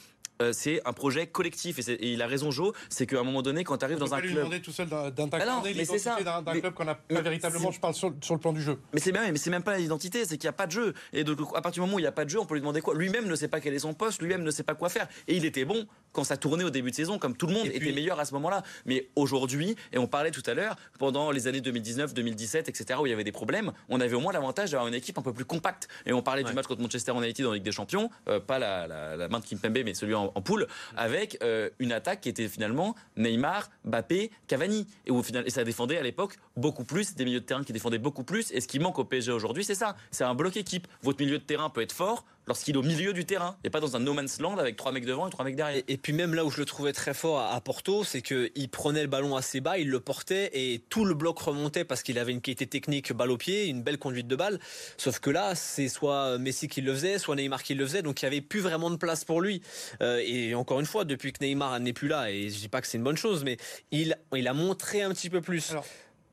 euh, 0.43 0.53
c'est 0.53 0.81
un 0.85 0.93
projet 0.93 1.26
collectif. 1.26 1.79
Et, 1.88 2.12
il 2.12 2.23
a 2.23 2.26
raison, 2.26 2.50
Joe, 2.50 2.73
c'est 2.88 3.07
qu'à 3.07 3.21
un 3.21 3.23
moment 3.23 3.43
donné, 3.43 3.64
quand 3.64 3.79
tu 3.79 3.85
arrives 3.85 3.99
dans 3.99 4.09
pas 4.09 4.17
un 4.17 4.21
lui 4.21 4.29
club... 4.29 4.38
demander 4.38 4.61
tout 4.61 4.73
seul 4.73 4.88
d'incarner 4.88 5.75
mais 5.75 5.85
c'est 5.85 5.99
ça. 5.99 6.17
l'identité 6.19 6.45
d'un 6.45 6.61
club 6.61 6.75
qu'on 6.75 6.85
n'a 6.85 6.95
pas 6.95 7.21
véritablement, 7.21 7.71
je 7.71 7.81
parle 7.81 7.95
sur, 7.95 8.12
sur 8.21 8.35
le 8.35 8.41
plan 8.41 8.53
du 8.53 8.62
jeu. 8.62 8.79
Mais 8.93 9.00
c'est 9.00 9.12
c'est 9.37 9.50
même 9.50 9.62
pas 9.62 9.76
l'identité, 9.76 10.25
c'est 10.25 10.37
qu'il 10.38 10.47
n'y 10.47 10.55
a 10.55 10.55
pas 10.55 10.67
de 10.67 10.73
jeu. 10.73 10.95
Et 11.12 11.25
donc, 11.25 11.38
à 11.55 11.61
partir 11.61 11.83
du 11.83 11.87
moment 11.87 11.97
où 11.97 11.99
il 11.99 12.03
n'y 12.03 12.09
a 12.09 12.12
pas 12.12 12.25
de 12.25 12.31
jeu, 12.31 12.38
on 12.41 12.47
peut 12.47 12.55
lui 12.55 12.61
demander 12.61 12.81
quoi? 12.81 12.95
Lui-même 12.95 13.26
ne 13.26 13.37
sait 13.37 13.49
pas 13.49 13.61
quel 13.61 13.75
est 13.75 13.79
son 13.81 13.95
poste, 13.95 14.21
lui-même 14.21 14.43
ne 14.43 14.50
sait 14.50 14.62
pas 14.62 14.75
quoi 14.75 14.88
faire. 14.88 15.09
Et 15.29 15.37
il 15.37 15.45
était 15.45 15.64
bon 15.64 15.87
quand 16.14 16.25
ça 16.25 16.38
tournait 16.38 16.64
au 16.64 16.71
début 16.71 16.90
de 16.90 16.97
saison, 16.97 17.18
comme 17.18 17.37
tout 17.37 17.47
le 17.47 17.52
monde 17.52 17.66
Et 17.66 17.71
était 17.71 17.80
puis- 17.80 17.92
meilleur 17.92 18.18
à 18.18 18.25
ce 18.25 18.33
moment-là. 18.35 18.62
Mais 18.87 19.09
aujourd'hui, 19.16 19.76
et 19.92 19.99
on 19.99 20.06
parlait 20.06 20.30
tout 20.30 20.42
à 20.47 20.54
l'heure, 20.54 20.76
pendant 20.99 21.30
les 21.30 21.47
années 21.49 21.61
2019, 21.61 22.14
2017, 22.14 22.68
etc., 22.71 22.99
où 23.02 23.06
il 23.06 23.11
y 23.11 23.12
avait 23.12 23.25
des 23.25 23.33
problèmes, 23.33 23.73
on 23.90 24.00
avait 24.00 24.14
au 24.14 24.21
moins 24.21 24.33
l'avantage 24.33 24.71
d'avoir 24.71 24.88
une 24.88 24.94
équipe 24.94 25.18
un 25.18 25.23
peu 25.23 25.33
plus 25.35 25.44
compacte. 25.44 25.88
Et 26.06 26.12
on 26.14 26.23
parlait 26.23 26.42
Ouais. 26.44 26.49
du 26.49 26.54
match 26.54 26.66
contre 26.66 26.80
Manchester 26.80 27.12
United 27.16 27.44
en 27.47 27.52
Ligue 27.52 27.62
des 27.64 27.73
Champions, 27.73 28.09
euh, 28.28 28.38
pas 28.40 28.59
la, 28.59 28.87
la, 28.87 29.16
la 29.16 29.28
main 29.28 29.40
de 29.40 29.44
Kimpembe, 29.44 29.78
mais 29.85 29.92
celui 29.94 30.14
en, 30.14 30.30
en 30.35 30.40
poule, 30.40 30.66
avec 30.97 31.37
euh, 31.42 31.68
une 31.80 31.92
attaque 31.92 32.21
qui 32.21 32.28
était 32.28 32.49
finalement 32.49 32.94
Neymar, 33.16 33.68
Mbappé, 33.85 34.30
Cavani. 34.47 34.87
Et, 35.06 35.11
au 35.11 35.23
final, 35.23 35.44
et 35.47 35.50
ça 35.50 35.64
défendait 35.64 35.99
à 35.99 36.02
l'époque 36.02 36.37
beaucoup 36.56 36.85
plus, 36.85 37.14
des 37.16 37.25
milieux 37.25 37.40
de 37.40 37.44
terrain 37.44 37.64
qui 37.64 37.73
défendaient 37.73 37.99
beaucoup 37.99 38.23
plus. 38.25 38.52
Et 38.52 38.61
ce 38.61 38.68
qui 38.68 38.78
manque 38.78 38.99
au 39.00 39.04
PSG 39.04 39.33
aujourd'hui, 39.33 39.64
c'est 39.64 39.75
ça. 39.75 39.97
C'est 40.12 40.25
un 40.25 40.35
bloc 40.35 40.56
équipe. 40.56 40.87
Votre 41.02 41.21
milieu 41.25 41.38
de 41.38 41.42
terrain 41.44 41.71
peut 41.71 41.80
être 41.83 41.92
fort 41.92 42.25
lorsqu'il 42.47 42.75
est 42.75 42.79
au 42.79 42.83
milieu 42.83 43.13
du 43.13 43.25
terrain 43.25 43.57
et 43.65 43.71
pas 43.71 43.81
dans 43.81 43.97
un 43.97 44.01
no 44.01 44.13
man's 44.13 44.41
land 44.41 44.59
avec 44.59 44.77
trois 44.77 44.93
mecs 44.93 45.07
devant 45.07 45.27
et 45.27 45.31
trois 45.31 45.45
mecs 45.45 45.57
derrière. 45.57 45.83
Et, 45.89 45.95
et 45.95 45.97
puis 45.97 46.13
même 46.13 46.35
là 46.35 46.45
où 46.45 46.51
je 46.51 46.59
le 46.59 46.65
trouvais 46.65 46.93
très 46.93 47.15
fort 47.15 47.41
à, 47.41 47.55
à 47.55 47.61
Porto, 47.61 48.05
c'est 48.05 48.23
qu'il 48.23 48.69
prenait 48.71 49.03
le 49.03 49.09
ballon 49.09 49.37
assez 49.37 49.61
bas, 49.61 49.79
il 49.79 49.89
le 49.91 50.01
portait 50.01 50.51
et 50.53 50.81
tout 50.89 51.05
le 51.05 51.15
bloc 51.15 51.39
remontait 51.39 51.85
parce 51.85 52.03
qu'il 52.03 52.19
avait 52.19 52.33
une 52.33 52.41
qualité 52.41 52.67
technique 52.67 53.13
balle 53.13 53.31
au 53.31 53.37
pied, 53.37 53.67
une 53.67 53.83
belle 53.83 53.99
conduite 53.99 54.27
de 54.27 54.37
balle. 54.37 54.59
Sauf 54.97 55.21
que 55.21 55.31
là, 55.31 55.55
c'est 55.55 55.89
soit 55.89 56.39
Messi 56.39 56.69
qui 56.69 56.81
le 56.81 56.93
faisait, 56.95 57.19
soit 57.19 57.37
Neymar 57.37 57.63
qui 57.63 57.75
le 57.75 57.87
faisait, 57.87 58.03
donc 58.03 58.23
il 58.23 58.25
n'y 58.25 58.29
avait 58.29 58.41
plus 58.41 58.61
vraiment 58.61 58.91
de 58.91 58.97
place 58.97 59.25
pour 59.25 59.41
lui. 59.41 59.63
Euh, 60.01 60.23
et 60.25 60.55
encore 60.55 60.81
une 60.81 60.87
fois, 60.87 61.05
depuis 61.05 61.33
que 61.33 61.45
Neymar 61.45 61.81
n'est 61.81 61.93
plus 61.93 62.09
là, 62.09 62.31
et 62.31 62.51
je 62.51 62.59
dis 62.59 62.69
pas 62.69 62.81
que 62.81 62.87
c'est 62.87 62.99
une 62.99 63.05
bonne 63.05 63.17
chose, 63.17 63.45
mais 63.45 63.57
il, 63.91 64.17
il 64.35 64.49
a 64.49 64.55
montré 64.55 65.03
un 65.03 65.11
petit 65.11 65.31
peu 65.31 65.41
plus. 65.41 65.71
Alors- 65.71 65.85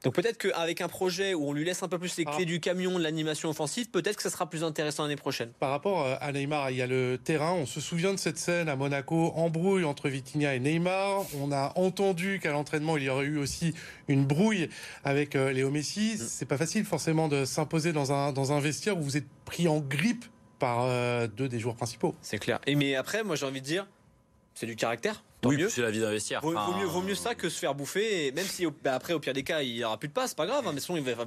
donc 0.03 0.15
peut-être 0.15 0.38
qu'avec 0.38 0.81
un 0.81 0.88
projet 0.88 1.34
où 1.34 1.48
on 1.48 1.53
lui 1.53 1.63
laisse 1.63 1.84
un 1.84 1.88
peu 1.88 2.00
plus 2.00 2.17
les 2.17 2.24
Ah. 2.27 2.31
clés 2.36 2.46
du 2.46 2.60
camion 2.60 2.98
de 2.98 3.03
l'animation 3.03 3.50
offensive, 3.50 3.89
peut-être 3.89 4.15
que 4.15 4.24
ça 4.24 4.29
sera 4.31 4.50
plus 4.50 4.63
intéressant 4.63 5.03
l'année 5.03 5.15
prochaine. 5.15 5.51
Par 5.60 5.70
rapport 5.70 6.03
euh, 6.05 6.15
à 6.20 6.31
Neymar, 6.31 6.72
il 6.72 6.77
y 6.77 6.81
a 6.81 6.88
le 6.88 7.20
terrain. 7.24 7.51
On 7.53 7.65
se 7.65 7.79
souvient 7.79 8.12
de 8.13 8.17
cette 8.20 8.38
scène 8.39 8.67
à 8.70 8.75
Monaco, 8.75 9.31
embrouille 9.36 9.84
entre 9.86 10.10
Vitinha 10.10 10.55
et 10.55 10.60
Neymar. 10.60 11.25
On 11.39 11.51
a 11.51 11.72
entendu 11.75 12.39
qu'à 12.41 12.51
l'entraînement, 12.51 12.98
il 12.98 13.03
y 13.03 13.10
aurait 13.10 13.25
eu 13.25 13.38
aussi 13.38 13.74
une 14.08 14.25
brouille 14.25 14.70
avec 15.03 15.36
euh, 15.36 15.51
Léo 15.51 15.70
Messi. 15.70 16.17
C'est 16.17 16.46
pas 16.48 16.58
facile 16.58 16.84
forcément 16.86 17.27
de 17.27 17.46
s'imposer 17.46 17.93
dans 17.93 18.12
un, 18.12 18.31
dans 18.34 18.51
un 18.53 18.60
vestiaire 18.60 18.98
où 18.98 19.01
vous 19.01 19.17
êtes 19.17 19.27
pris 19.46 19.67
en 19.67 19.79
grippe 19.79 20.25
par 20.57 20.81
euh, 20.81 21.27
deux 21.27 21.48
des 21.50 21.59
joueurs 21.59 21.75
principaux. 21.75 22.16
C'est 22.22 22.37
clair. 22.40 22.59
Et 22.66 22.75
mais 22.75 22.96
après, 22.96 23.24
moi 23.24 23.35
j'ai 23.35 23.46
envie 23.46 23.61
de 23.61 23.66
dire, 23.66 23.87
c'est 24.55 24.66
du 24.66 24.75
caractère. 24.75 25.24
Tant 25.42 25.50
oui, 25.50 25.58
mieux. 25.58 25.70
c'est 25.70 25.82
la 25.82 25.90
vie 25.90 26.00
d'un 26.00 26.12
vestiaire. 26.12 26.40
Vaut, 26.42 26.51
vaut 26.51 26.58
Enfin, 26.58 26.77
mieux, 26.80 26.86
vaut 26.86 27.01
mieux 27.01 27.16
ça 27.16 27.34
que 27.34 27.50
se 27.50 27.58
faire 27.58 27.74
bouffer. 27.74 28.27
Et 28.27 28.32
même 28.32 28.46
si 28.46 28.66
bah, 28.84 28.94
après, 28.94 29.14
au 29.14 29.20
pire 29.20 29.34
des 29.34 29.42
cas, 29.44 29.62
il 29.64 29.74
n'y 29.74 29.84
aura 29.84 29.98
plus 29.98 30.08
de 30.08 30.14
passe, 30.14 30.30
c'est 30.32 30.38
pas 30.38 30.46
grave. 30.46 30.68
hein, 30.68 30.72
mais 30.74 30.80
sinon, 30.80 30.98
il, 31.00 31.04
va, 31.04 31.25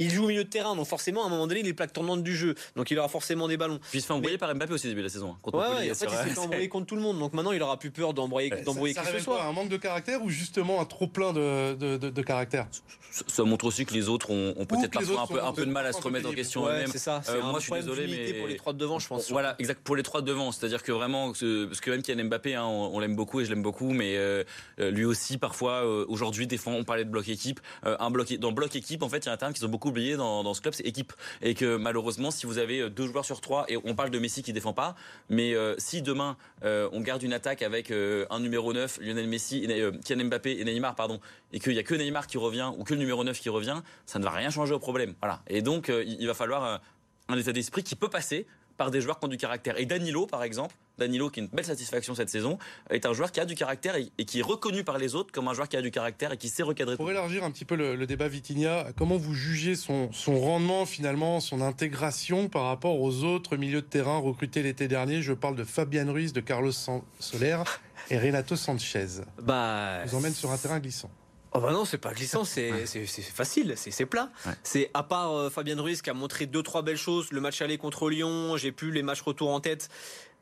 il 0.00 0.10
joue 0.10 0.24
au 0.24 0.28
milieu 0.28 0.42
de 0.44 0.48
terrain, 0.48 0.74
donc 0.74 0.86
forcément, 0.86 1.22
à 1.22 1.26
un 1.26 1.30
moment 1.30 1.46
donné, 1.46 1.60
il 1.60 1.68
est 1.68 1.72
plaque 1.72 1.92
tournante 1.92 2.22
du 2.24 2.36
jeu. 2.36 2.54
Donc 2.76 2.90
il 2.90 2.98
aura 2.98 3.08
forcément 3.08 3.46
des 3.46 3.56
ballons. 3.56 3.78
Puis 3.90 3.98
il 3.98 4.02
se 4.02 4.06
fait 4.08 4.12
embrouiller 4.12 4.36
par 4.38 4.52
Mbappé 4.54 4.72
aussi 4.72 4.86
au 4.86 4.90
début 4.90 5.02
de 5.02 5.06
la 5.06 5.12
saison. 5.12 5.30
hein, 5.32 5.38
contre 5.42 5.58
Ouais, 5.58 5.64
ouais, 5.64 5.74
en 5.74 5.78
fait, 5.78 5.94
c'est 5.94 6.06
il 6.06 6.10
s'est 6.10 6.30
fait 6.30 6.38
embrouiller 6.38 6.68
contre 6.68 6.86
tout 6.86 6.96
le 6.96 7.02
monde. 7.02 7.18
Donc 7.20 7.34
maintenant, 7.34 7.52
il 7.52 7.62
aura 7.62 7.78
plus 7.78 7.90
peur 7.92 8.12
d'embrouiller 8.14 8.50
d'embrouiller 8.64 8.94
ça 8.94 9.02
qui 9.02 9.12
que 9.12 9.18
ce 9.18 9.24
soit. 9.24 9.42
Un 9.44 9.52
manque 9.52 9.68
de 9.68 9.76
caractère 9.76 10.22
ou 10.22 10.28
justement 10.28 10.80
un 10.80 10.84
trop 10.84 11.06
plein 11.06 11.32
de, 11.32 11.74
de, 11.74 11.96
de- 11.98 12.10
de 12.10 12.22
caractère? 12.22 12.66
Ça- 13.12 13.24
Ça 13.28 13.44
montre 13.44 13.66
aussi 13.66 13.84
que 13.84 13.92
les 13.94 14.08
autres 14.08 14.30
ont, 14.30 14.54
ont 14.56 14.64
peut-être 14.64 14.90
parfois 14.90 15.20
un 15.22 15.26
peu, 15.26 15.44
un 15.44 15.52
peu 15.52 15.66
de 15.66 15.70
mal 15.70 15.86
à 15.86 15.92
se 15.92 16.00
remettre 16.00 16.28
en 16.28 16.32
question 16.32 16.64
Ouais, 16.64 16.72
eux-mêmes. 16.76 16.90
c'est 16.90 16.98
ça. 16.98 17.20
Euh, 17.28 17.42
moi, 17.42 17.60
je 17.60 17.64
suis 17.64 17.72
désolé, 17.74 18.06
mais- 18.08 18.32
pour 18.38 18.48
les 18.48 18.56
trois 18.56 18.72
de 18.72 18.78
devant, 18.78 18.98
je 18.98 19.06
pense. 19.06 19.30
Voilà, 19.30 19.54
exact. 19.58 19.82
Pour 19.84 19.94
les 19.96 20.02
trois 20.02 20.20
de 20.22 20.26
devant, 20.26 20.50
c'est-à-dire 20.50 20.82
que 20.82 20.90
vraiment, 20.92 21.32
ce- 21.34 21.66
parce 21.66 21.80
que 21.80 21.90
même 21.90 22.02
Kylian 22.02 22.24
Mbappé, 22.24 22.54
hein, 22.54 22.64
on, 22.64 22.96
on 22.96 22.98
l'aime 23.00 23.14
beaucoup 23.14 23.40
et 23.40 23.44
je 23.44 23.50
l'aime 23.52 23.62
beaucoup, 23.62 23.92
mais 23.92 24.16
euh, 24.16 24.44
euh, 24.80 24.90
lui 24.90 25.04
aussi, 25.04 25.38
parfois, 25.38 25.84
euh, 25.84 26.04
aujourd'hui, 26.08 26.46
défend. 26.46 26.72
On 26.72 26.84
parlait 26.84 27.04
de 27.04 27.10
bloc 27.10 27.28
équipe. 27.28 27.60
Un 27.84 28.10
bloc, 28.10 28.32
dans 28.34 28.52
bloc 28.52 28.74
équipe, 28.76 29.02
en 29.02 29.08
fait, 29.08 29.18
il 29.18 29.26
y 29.26 29.28
a 29.28 29.32
un 29.32 29.36
terme 29.36 29.52
qu'ils 29.52 29.64
ont 29.66 29.68
beaucoup 29.68 29.88
oublié 29.88 30.16
dans, 30.16 30.54
ce 30.54 30.60
club, 30.60 30.74
c'est 30.74 30.86
équipe. 30.86 31.12
Et 31.40 31.54
que 31.54 31.76
malheureusement, 31.76 32.30
si 32.30 32.46
vous 32.46 32.58
avez 32.58 32.88
deux 32.90 33.06
joueurs 33.06 33.24
sur 33.24 33.40
trois, 33.40 33.64
et 33.68 33.76
on 33.84 33.94
parle 33.94 34.10
de 34.10 34.18
Messi 34.18 34.42
qui 34.42 34.52
défend 34.52 34.72
pas, 34.72 34.94
mais 35.28 35.54
si 35.78 36.02
demain 36.02 36.36
on 36.62 37.00
garde 37.00 37.22
une 37.22 37.32
attaque 37.32 37.62
avec 37.62 37.90
un 37.90 38.40
numéro 38.40 38.72
9, 38.72 38.98
Lionel 39.00 39.28
Messi, 39.28 39.66
Kylian 40.04 40.26
Mbappé 40.26 40.58
et 40.60 40.64
Neymar, 40.64 40.94
pardon, 40.94 41.20
et 41.52 41.60
qu'il 41.60 41.72
y 41.72 41.78
a 41.78 41.82
que 41.82 41.94
Neymar 41.94 42.26
qui 42.26 42.38
revient 42.38 42.70
ou 42.76 42.84
que 42.84 42.94
le 42.94 43.00
numéro 43.00 43.24
9 43.24 43.38
qui 43.38 43.48
revient, 43.48 43.80
ça 44.06 44.18
ne 44.18 44.24
va 44.24 44.30
rien 44.30 44.50
changer 44.50 44.74
au 44.74 44.78
problème. 44.78 45.14
Voilà. 45.20 45.42
Et 45.48 45.62
donc, 45.62 45.90
il 45.90 46.26
va 46.26 46.34
falloir 46.34 46.80
un 47.28 47.38
état 47.38 47.52
d'esprit 47.52 47.82
qui 47.82 47.96
peut 47.96 48.08
passer 48.08 48.46
par 48.82 48.90
des 48.90 49.00
joueurs 49.00 49.20
qui 49.20 49.26
ont 49.26 49.28
du 49.28 49.36
caractère. 49.36 49.78
Et 49.78 49.86
Danilo, 49.86 50.26
par 50.26 50.42
exemple, 50.42 50.74
Danilo, 50.98 51.30
qui 51.30 51.38
est 51.38 51.44
une 51.44 51.48
belle 51.48 51.64
satisfaction 51.64 52.16
cette 52.16 52.30
saison, 52.30 52.58
est 52.90 53.06
un 53.06 53.12
joueur 53.12 53.30
qui 53.30 53.38
a 53.38 53.44
du 53.44 53.54
caractère 53.54 53.94
et, 53.94 54.10
et 54.18 54.24
qui 54.24 54.40
est 54.40 54.42
reconnu 54.42 54.82
par 54.82 54.98
les 54.98 55.14
autres 55.14 55.30
comme 55.30 55.46
un 55.46 55.54
joueur 55.54 55.68
qui 55.68 55.76
a 55.76 55.82
du 55.82 55.92
caractère 55.92 56.32
et 56.32 56.36
qui 56.36 56.48
sait 56.48 56.64
recadrer. 56.64 56.96
Pour 56.96 57.08
élargir 57.08 57.44
un 57.44 57.52
petit 57.52 57.64
peu 57.64 57.76
le, 57.76 57.94
le 57.94 58.06
débat 58.08 58.26
Vitinha, 58.26 58.88
comment 58.96 59.16
vous 59.18 59.34
jugez 59.34 59.76
son, 59.76 60.10
son 60.12 60.40
rendement 60.40 60.84
finalement, 60.84 61.38
son 61.38 61.60
intégration 61.60 62.48
par 62.48 62.64
rapport 62.64 63.00
aux 63.00 63.22
autres 63.22 63.56
milieux 63.56 63.82
de 63.82 63.86
terrain 63.86 64.18
recrutés 64.18 64.64
l'été 64.64 64.88
dernier? 64.88 65.22
Je 65.22 65.32
parle 65.32 65.54
de 65.54 65.62
Fabian 65.62 66.12
Ruiz, 66.12 66.32
de 66.32 66.40
Carlos 66.40 66.72
Soler 67.20 67.62
et 68.10 68.18
Renato 68.18 68.56
Sanchez. 68.56 69.22
Bah, 69.40 70.04
Vous 70.06 70.16
emmène 70.16 70.34
sur 70.34 70.50
un 70.50 70.58
terrain 70.58 70.80
glissant. 70.80 71.10
Oh 71.54 71.60
bah 71.60 71.72
non, 71.72 71.84
c'est 71.84 71.98
pas 71.98 72.12
glissant, 72.12 72.44
c'est 72.44 72.86
facile, 73.34 73.74
c'est 73.76 74.06
plat. 74.06 74.30
Ouais. 74.46 74.52
C'est 74.62 74.90
à 74.94 75.02
part 75.02 75.32
euh, 75.32 75.50
Fabien 75.50 75.80
Ruiz 75.80 76.00
qui 76.00 76.10
a 76.10 76.14
montré 76.14 76.46
deux 76.46 76.62
trois 76.62 76.82
belles 76.82 76.96
choses, 76.96 77.30
le 77.30 77.40
match 77.40 77.60
aller 77.60 77.76
contre 77.78 78.08
Lyon, 78.08 78.56
j'ai 78.56 78.72
plus 78.72 78.90
les 78.90 79.02
matchs 79.02 79.20
retour 79.20 79.50
en 79.50 79.60
tête, 79.60 79.88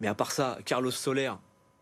mais 0.00 0.06
à 0.06 0.14
part 0.14 0.30
ça, 0.30 0.58
Carlos 0.64 0.90
Soler. 0.90 1.32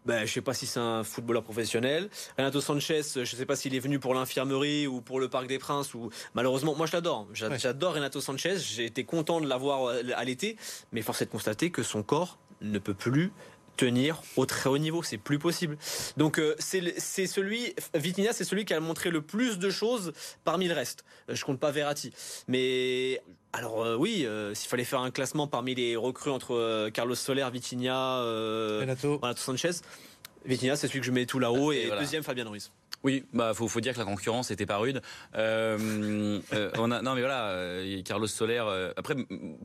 Ben, 0.06 0.24
je 0.24 0.32
sais 0.32 0.40
pas 0.40 0.54
si 0.54 0.66
c'est 0.66 0.80
un 0.80 1.04
footballeur 1.04 1.42
professionnel. 1.42 2.08
Renato 2.38 2.62
Sanchez, 2.62 3.02
je 3.16 3.24
sais 3.24 3.44
pas 3.44 3.56
s'il 3.56 3.74
est 3.74 3.80
venu 3.80 3.98
pour 3.98 4.14
l'infirmerie 4.14 4.86
ou 4.86 5.02
pour 5.02 5.20
le 5.20 5.28
Parc 5.28 5.46
des 5.48 5.58
Princes 5.58 5.92
ou 5.92 6.08
malheureusement, 6.32 6.74
moi 6.74 6.86
je 6.86 6.92
l'adore. 6.92 7.26
Ouais. 7.28 7.58
J'adore 7.58 7.94
Renato 7.94 8.18
Sanchez. 8.22 8.56
J'ai 8.58 8.86
été 8.86 9.04
content 9.04 9.42
de 9.42 9.46
l'avoir 9.46 9.88
euh, 9.88 10.02
à 10.16 10.24
l'été, 10.24 10.56
mais 10.92 11.02
force 11.02 11.20
est 11.20 11.26
de 11.26 11.30
constater 11.30 11.70
que 11.70 11.82
son 11.82 12.02
corps 12.02 12.38
ne 12.62 12.78
peut 12.78 12.94
plus 12.94 13.32
tenir 13.78 14.20
au 14.36 14.44
très 14.44 14.68
haut 14.68 14.76
niveau, 14.76 15.02
c'est 15.02 15.16
plus 15.16 15.38
possible. 15.38 15.78
Donc 16.18 16.38
euh, 16.38 16.54
c'est 16.58 17.26
celui 17.26 17.74
Vitinha, 17.94 18.34
c'est 18.34 18.44
celui 18.44 18.66
qui 18.66 18.74
a 18.74 18.80
montré 18.80 19.08
le 19.10 19.22
plus 19.22 19.58
de 19.58 19.70
choses 19.70 20.12
parmi 20.44 20.68
le 20.68 20.74
reste. 20.74 21.04
Euh, 21.30 21.34
Je 21.34 21.44
compte 21.46 21.58
pas 21.60 21.70
Verratti, 21.70 22.12
mais 22.48 23.22
alors 23.54 23.82
euh, 23.82 23.96
oui, 23.96 24.26
euh, 24.26 24.52
s'il 24.54 24.68
fallait 24.68 24.84
faire 24.84 25.00
un 25.00 25.10
classement 25.10 25.46
parmi 25.46 25.74
les 25.74 25.96
recrues 25.96 26.30
entre 26.30 26.54
euh, 26.54 26.90
Carlos 26.90 27.14
Soler, 27.14 27.46
Vitinha, 27.50 28.18
euh, 28.20 28.80
Renato, 28.82 29.18
Renato 29.22 29.40
Sanchez, 29.40 29.70
Vitinha 30.44 30.76
c'est 30.76 30.88
celui 30.88 31.00
que 31.00 31.06
je 31.06 31.12
mets 31.12 31.24
tout 31.24 31.38
là-haut 31.38 31.72
et, 31.72 31.76
Et 31.78 31.86
voilà. 31.86 32.02
deuxième 32.02 32.22
Fabien 32.24 32.46
Ruiz. 32.48 32.70
Oui, 33.04 33.24
bah 33.32 33.54
faut, 33.54 33.68
faut 33.68 33.80
dire 33.80 33.92
que 33.94 33.98
la 33.98 34.04
concurrence 34.04 34.50
était 34.50 34.66
pas 34.66 34.76
rude. 34.78 35.00
Euh, 35.36 36.40
euh, 36.52 36.70
on 36.78 36.90
a, 36.90 37.00
non 37.02 37.14
mais 37.14 37.20
voilà, 37.20 37.50
euh, 37.50 38.02
Carlos 38.02 38.26
Soler. 38.26 38.62
euh, 38.66 38.92
après, 38.96 39.14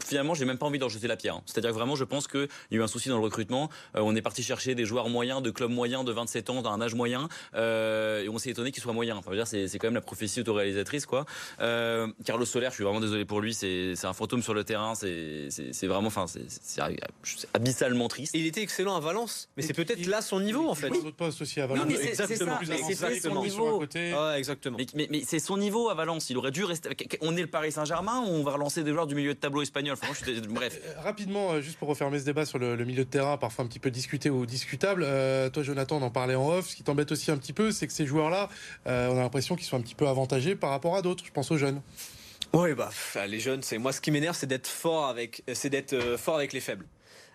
finalement, 0.06 0.34
j'ai 0.36 0.46
même 0.46 0.58
pas 0.58 0.66
envie 0.68 0.78
d'en 0.80 0.90
jeter 0.90 1.08
la 1.08 1.16
pierre. 1.18 1.36
hein. 1.36 1.42
C'est-à-dire 1.46 1.72
que 1.72 1.76
vraiment, 1.76 1.96
je 1.96 2.04
pense 2.04 2.28
qu'il 2.28 2.48
y 2.72 2.76
a 2.76 2.78
eu 2.78 2.84
un 2.84 2.88
souci 2.88 3.10
dans 3.10 3.18
le 3.18 3.24
recrutement. 3.24 3.70
Euh, 3.96 4.02
on 4.04 4.16
est 4.16 4.22
parti 4.22 4.44
chercher 4.44 4.76
des 4.76 4.86
joueurs 4.86 5.10
moyens, 5.10 5.42
de 5.42 5.50
clubs 5.52 5.72
moyens, 5.72 6.06
de 6.06 6.12
27 6.12 6.50
ans, 6.52 6.62
d'un 6.62 6.80
âge 6.82 6.94
moyen, 6.94 7.28
euh, 7.56 8.24
et 8.24 8.30
on 8.30 8.38
s'est 8.38 8.52
étonné 8.52 8.72
qu'ils 8.72 8.84
soient 8.84 8.94
moyens. 8.94 9.18
Enfin, 9.18 9.32
je 9.32 9.36
veux 9.36 9.38
dire, 9.38 9.48
c'est, 9.48 9.68
c'est 9.68 9.80
quand 9.80 9.88
même 9.88 9.96
la 9.96 10.02
prophétie 10.02 10.40
autoréalisatrice, 10.42 11.06
quoi. 11.06 11.26
Euh, 11.60 12.08
Carlos 12.26 12.46
Soler, 12.46 12.68
je 12.70 12.76
suis 12.76 12.84
vraiment 12.84 13.02
désolé 13.02 13.26
pour 13.26 13.42
lui. 13.42 13.54
C'est, 13.54 13.94
c'est 13.96 14.08
un 14.08 14.14
fantôme 14.14 14.44
sur 14.44 14.54
le 14.54 14.64
terrain. 14.64 14.94
C'est, 14.96 15.48
c'est, 15.50 15.74
c'est 15.74 15.88
vraiment, 15.88 16.08
enfin, 16.08 16.26
c'est, 16.28 16.82
abyssalement 17.54 18.08
triste. 18.08 18.36
Et 18.36 18.40
il 18.40 18.46
était 18.48 18.62
excellent 18.62 18.96
à 18.96 19.00
Valence, 19.00 19.50
mais 19.58 19.64
c'est 19.64 19.74
peut-être 19.74 20.06
là 20.06 20.22
son 20.22 20.40
niveau 20.40 20.68
en 20.70 20.76
fait. 20.76 20.88
Il 20.94 21.02
d'autres 21.04 21.16
postes 21.16 21.42
aussi 21.42 21.60
à 21.62 21.68
Valence. 21.68 21.86
mais 21.88 21.96
Exactement. 21.96 22.58
c'est- 22.66 22.84
c'est 22.84 22.94
ça, 22.96 23.08
Plus 23.08 23.23
son 23.30 23.42
niveau. 23.42 23.80
Côté. 23.80 24.14
exactement. 24.36 24.78
Mais, 24.96 25.08
mais, 25.10 25.24
c'est 25.26 25.40
son 25.40 25.58
niveau 25.58 25.90
à 25.90 25.94
Valence. 25.94 26.30
Il 26.30 26.38
aurait 26.38 26.52
dû 26.52 26.64
rester. 26.64 26.90
On 27.22 27.36
est 27.36 27.42
le 27.42 27.48
Paris 27.48 27.72
Saint-Germain 27.72 28.22
ou 28.22 28.30
on 28.30 28.44
va 28.44 28.54
relancer 28.54 28.84
des 28.84 28.92
joueurs 28.92 29.08
du 29.08 29.16
milieu 29.16 29.34
de 29.34 29.40
tableau 29.40 29.62
espagnol? 29.62 29.98
Bref. 30.50 30.80
Euh, 30.86 31.02
rapidement, 31.02 31.60
juste 31.62 31.78
pour 31.78 31.88
refermer 31.88 32.20
ce 32.20 32.26
débat 32.26 32.46
sur 32.46 32.60
le, 32.60 32.76
milieu 32.84 33.06
de 33.06 33.10
terrain, 33.10 33.38
parfois 33.38 33.66
un 33.66 33.68
petit 33.68 33.80
peu 33.80 33.92
discuté 33.92 34.30
ou 34.30 34.46
discutable. 34.46 35.06
toi, 35.52 35.64
Jonathan, 35.64 35.98
on 35.98 36.02
en 36.04 36.12
parlait 36.12 36.36
en 36.36 36.50
off. 36.50 36.70
Ce 36.70 36.76
qui 36.76 36.84
t'embête 36.84 37.12
aussi 37.12 37.32
un 37.32 37.38
petit 37.38 37.54
peu, 37.54 37.72
c'est 37.72 37.88
que 37.88 37.94
ces 37.94 38.06
joueurs-là, 38.06 38.50
on 38.86 38.90
a 38.90 39.22
l'impression 39.22 39.56
qu'ils 39.56 39.66
sont 39.66 39.78
un 39.78 39.82
petit 39.82 39.96
peu 39.96 40.08
avantagés 40.08 40.56
par 40.56 40.70
rapport 40.70 40.96
à 40.96 41.02
d'autres. 41.02 41.26
Je 41.26 41.32
pense 41.32 41.52
aux 41.52 41.58
jeunes. 41.58 41.82
Oui, 42.54 42.74
bah, 42.74 42.92
les 43.28 43.40
jeunes, 43.40 43.64
c'est 43.64 43.78
moi 43.78 43.92
ce 43.92 44.02
qui 44.02 44.12
m'énerve, 44.12 44.36
c'est 44.36 44.48
d'être 44.48 44.68
fort 44.68 45.08
avec, 45.08 45.44
c'est 45.54 45.70
d'être 45.70 46.18
fort 46.18 46.36
avec 46.36 46.54
les 46.54 46.60
faibles. 46.60 46.86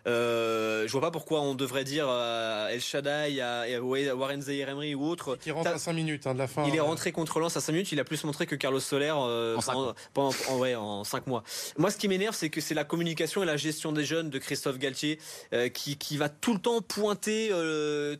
Euh, 0.06 0.86
je 0.86 0.92
vois 0.92 1.00
pas 1.00 1.10
pourquoi 1.10 1.42
on 1.42 1.54
devrait 1.54 1.84
dire 1.84 2.08
à 2.08 2.68
El 2.70 2.80
Shaddai, 2.80 3.40
à, 3.40 3.66
Warren 3.82 4.40
Zahir 4.40 4.68
Emery 4.68 4.94
ou 4.94 5.04
autre. 5.04 5.36
Qui 5.36 5.50
rentre 5.50 5.70
à 5.70 5.78
5 5.78 5.92
minutes 5.92 6.26
hein, 6.26 6.34
de 6.34 6.38
la 6.38 6.46
fin. 6.46 6.64
Il 6.66 6.74
est 6.74 6.80
rentré 6.80 7.12
contre 7.12 7.40
Lens 7.40 7.56
à 7.56 7.60
5 7.60 7.72
minutes. 7.72 7.92
Il 7.92 8.00
a 8.00 8.04
plus 8.04 8.24
montré 8.24 8.46
que 8.46 8.54
Carlos 8.54 8.80
Soler 8.80 9.12
euh, 9.14 9.56
en, 9.56 9.60
5 9.60 9.74
pendant, 10.14 10.32
en, 10.48 11.04
5 11.04 11.26
mois. 11.26 11.42
Moi, 11.76 11.90
ce 11.90 11.96
qui 11.96 12.08
m'énerve, 12.08 12.34
c'est 12.34 12.50
que 12.50 12.60
c'est 12.60 12.74
la 12.74 12.84
communication 12.84 13.42
et 13.42 13.46
la 13.46 13.56
gestion 13.56 13.92
des 13.92 14.04
jeunes 14.04 14.30
de 14.30 14.38
Christophe 14.38 14.78
Galtier 14.78 15.18
euh, 15.52 15.68
qui, 15.68 15.96
qui, 15.96 16.16
va 16.16 16.28
tout 16.28 16.54
le 16.54 16.60
temps 16.60 16.80
pointer. 16.80 17.48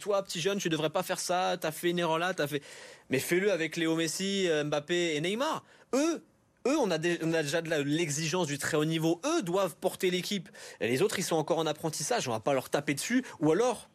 toi, 0.01 0.23
petit 0.23 0.41
jeune, 0.41 0.59
tu 0.59 0.69
devrais 0.69 0.91
pas 0.91 1.03
faire 1.03 1.21
ça. 1.21 1.57
T'as 1.59 1.73
fait 1.73 1.91
une 1.91 1.99
erreur 1.99 2.19
là. 2.19 2.35
T'as 2.35 2.47
fait. 2.47 2.63
Mais 3.11 3.19
fais-le 3.19 3.51
avec 3.51 3.77
Léo 3.77 3.97
Messi, 3.97 4.49
Mbappé 4.65 5.17
et 5.17 5.21
Neymar. 5.21 5.65
Eux, 5.95 6.23
eux, 6.66 6.77
on 6.79 6.90
a, 6.90 6.99
déjà 6.99 7.62
de 7.62 7.75
l'exigence 7.83 8.47
du 8.47 8.59
très 8.59 8.77
haut 8.77 8.85
niveau. 8.85 9.21
Eux 9.25 9.42
doivent 9.42 9.77
porter 9.77 10.11
l'équipe. 10.11 10.49
Les 10.81 11.03
autres, 11.03 11.18
ils 11.18 11.25
sont 11.25 11.37
encore 11.37 11.59
en 11.59 11.66
apprentissage. 11.66 12.29
On 12.29 12.33
va 12.33 12.40
pas 12.40 12.53
leur 12.53 12.68
taper 12.68 12.94
dessus. 12.94 13.25
Ou 13.40 13.53
alors, 13.53 13.88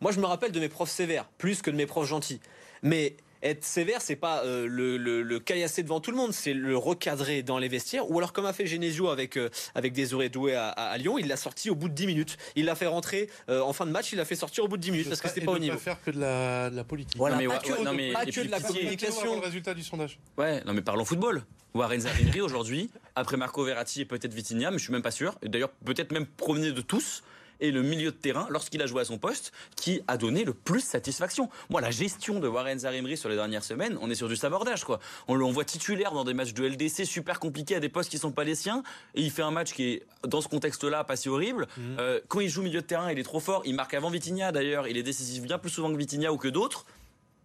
moi, 0.00 0.12
je 0.12 0.20
me 0.20 0.26
rappelle 0.26 0.52
de 0.52 0.60
mes 0.60 0.68
profs 0.68 0.90
sévères, 0.90 1.28
plus 1.38 1.62
que 1.62 1.70
de 1.70 1.76
mes 1.76 1.86
profs 1.86 2.08
gentils. 2.08 2.40
Mais 2.82 3.16
être 3.42 3.64
sévère, 3.64 4.00
c'est 4.00 4.16
pas 4.16 4.44
euh, 4.44 4.66
le, 4.66 4.96
le, 4.96 5.40
caillasser 5.40 5.82
devant 5.82 6.00
tout 6.00 6.10
le 6.10 6.16
monde, 6.16 6.32
c'est 6.32 6.54
le 6.54 6.76
recadrer 6.76 7.42
dans 7.42 7.58
les 7.58 7.68
vestiaires. 7.68 8.10
Ou 8.10 8.18
alors, 8.18 8.32
comme 8.32 8.46
a 8.46 8.52
fait 8.52 8.66
Genesio 8.66 9.08
avec, 9.08 9.36
euh, 9.36 9.50
avec 9.74 9.92
Désiré 9.92 10.28
Doué 10.28 10.54
à, 10.54 10.96
Lyon, 10.98 11.18
il 11.18 11.28
l'a 11.28 11.36
sorti 11.36 11.70
au 11.70 11.74
bout 11.74 11.88
de 11.88 11.94
10 11.94 12.06
minutes. 12.06 12.36
Il 12.54 12.64
l'a 12.64 12.74
fait 12.74 12.86
rentrer 12.86 13.28
euh, 13.48 13.60
en 13.60 13.72
fin 13.72 13.86
de 13.86 13.90
match, 13.90 14.12
il 14.12 14.16
l'a 14.16 14.24
fait 14.24 14.36
sortir 14.36 14.64
au 14.64 14.68
bout 14.68 14.76
de 14.76 14.82
10 14.82 14.90
minutes 14.90 15.08
parce 15.08 15.20
que 15.20 15.28
c'était 15.28 15.44
pas 15.44 15.52
au 15.52 15.58
niveau. 15.58 15.76
pas 15.76 15.82
faire 15.82 16.02
que 16.02 16.10
de 16.10 16.20
la, 16.20 16.70
de 16.70 16.76
la 16.76 16.84
politique. 16.84 17.16
Voilà, 17.16 17.36
mais, 17.36 17.46
pas, 17.46 17.58
que, 17.58 17.82
non, 17.82 17.92
mais, 17.92 18.12
pas 18.12 18.24
que 18.24 18.40
de 18.40 18.50
la 18.50 18.60
communication. 18.60 19.34
le 19.34 19.40
résultat 19.40 19.74
du 19.74 19.82
sondage. 19.82 20.18
Ouais, 20.36 20.62
non 20.64 20.72
mais 20.72 20.82
parlons 20.82 21.04
football. 21.04 21.44
Warren 21.74 22.00
Zarinri 22.00 22.40
aujourd'hui, 22.40 22.90
après 23.14 23.36
Marco 23.36 23.62
Verratti 23.62 24.00
et 24.00 24.04
peut-être 24.06 24.32
Vitinha, 24.32 24.70
mais 24.70 24.78
je 24.78 24.84
suis 24.84 24.92
même 24.92 25.02
pas 25.02 25.10
sûr. 25.10 25.38
Et 25.42 25.48
d'ailleurs, 25.48 25.70
peut-être 25.84 26.10
même 26.10 26.26
premier 26.26 26.72
de 26.72 26.80
tous 26.80 27.22
et 27.60 27.70
le 27.70 27.82
milieu 27.82 28.10
de 28.10 28.16
terrain, 28.16 28.46
lorsqu'il 28.50 28.82
a 28.82 28.86
joué 28.86 29.02
à 29.02 29.04
son 29.04 29.18
poste, 29.18 29.52
qui 29.76 30.00
a 30.08 30.16
donné 30.16 30.44
le 30.44 30.52
plus 30.52 30.80
satisfaction. 30.80 31.48
Moi, 31.70 31.80
la 31.80 31.90
gestion 31.90 32.40
de 32.40 32.48
Warren 32.48 32.78
Zarimri 32.78 33.16
sur 33.16 33.28
les 33.28 33.36
dernières 33.36 33.64
semaines, 33.64 33.98
on 34.00 34.10
est 34.10 34.14
sur 34.14 34.28
du 34.28 34.36
sabordage, 34.36 34.84
quoi. 34.84 35.00
On 35.28 35.34
le 35.34 35.44
voit 35.46 35.64
titulaire 35.64 36.12
dans 36.12 36.24
des 36.24 36.34
matchs 36.34 36.52
de 36.54 36.66
LDC 36.66 37.04
super 37.04 37.40
compliqués 37.40 37.76
à 37.76 37.80
des 37.80 37.88
postes 37.88 38.10
qui 38.10 38.18
sont 38.18 38.32
pas 38.32 38.44
les 38.44 38.54
siens, 38.54 38.82
et 39.14 39.22
il 39.22 39.30
fait 39.30 39.42
un 39.42 39.50
match 39.50 39.72
qui 39.72 39.84
est, 39.84 40.06
dans 40.26 40.40
ce 40.40 40.48
contexte-là, 40.48 41.04
pas 41.04 41.16
si 41.16 41.28
horrible. 41.28 41.66
Mhm. 41.76 41.96
Euh, 41.98 42.20
quand 42.28 42.40
il 42.40 42.48
joue 42.48 42.62
milieu 42.62 42.80
de 42.80 42.86
terrain, 42.86 43.10
il 43.10 43.18
est 43.18 43.22
trop 43.22 43.40
fort. 43.40 43.62
Il 43.64 43.74
marque 43.74 43.94
avant 43.94 44.10
Vitinha, 44.10 44.52
d'ailleurs. 44.52 44.88
Il 44.88 44.96
est 44.96 45.02
décisif 45.02 45.42
bien 45.42 45.58
plus 45.58 45.70
souvent 45.70 45.92
que 45.92 45.96
Vitinha 45.96 46.32
ou 46.32 46.36
que 46.36 46.48
d'autres. 46.48 46.84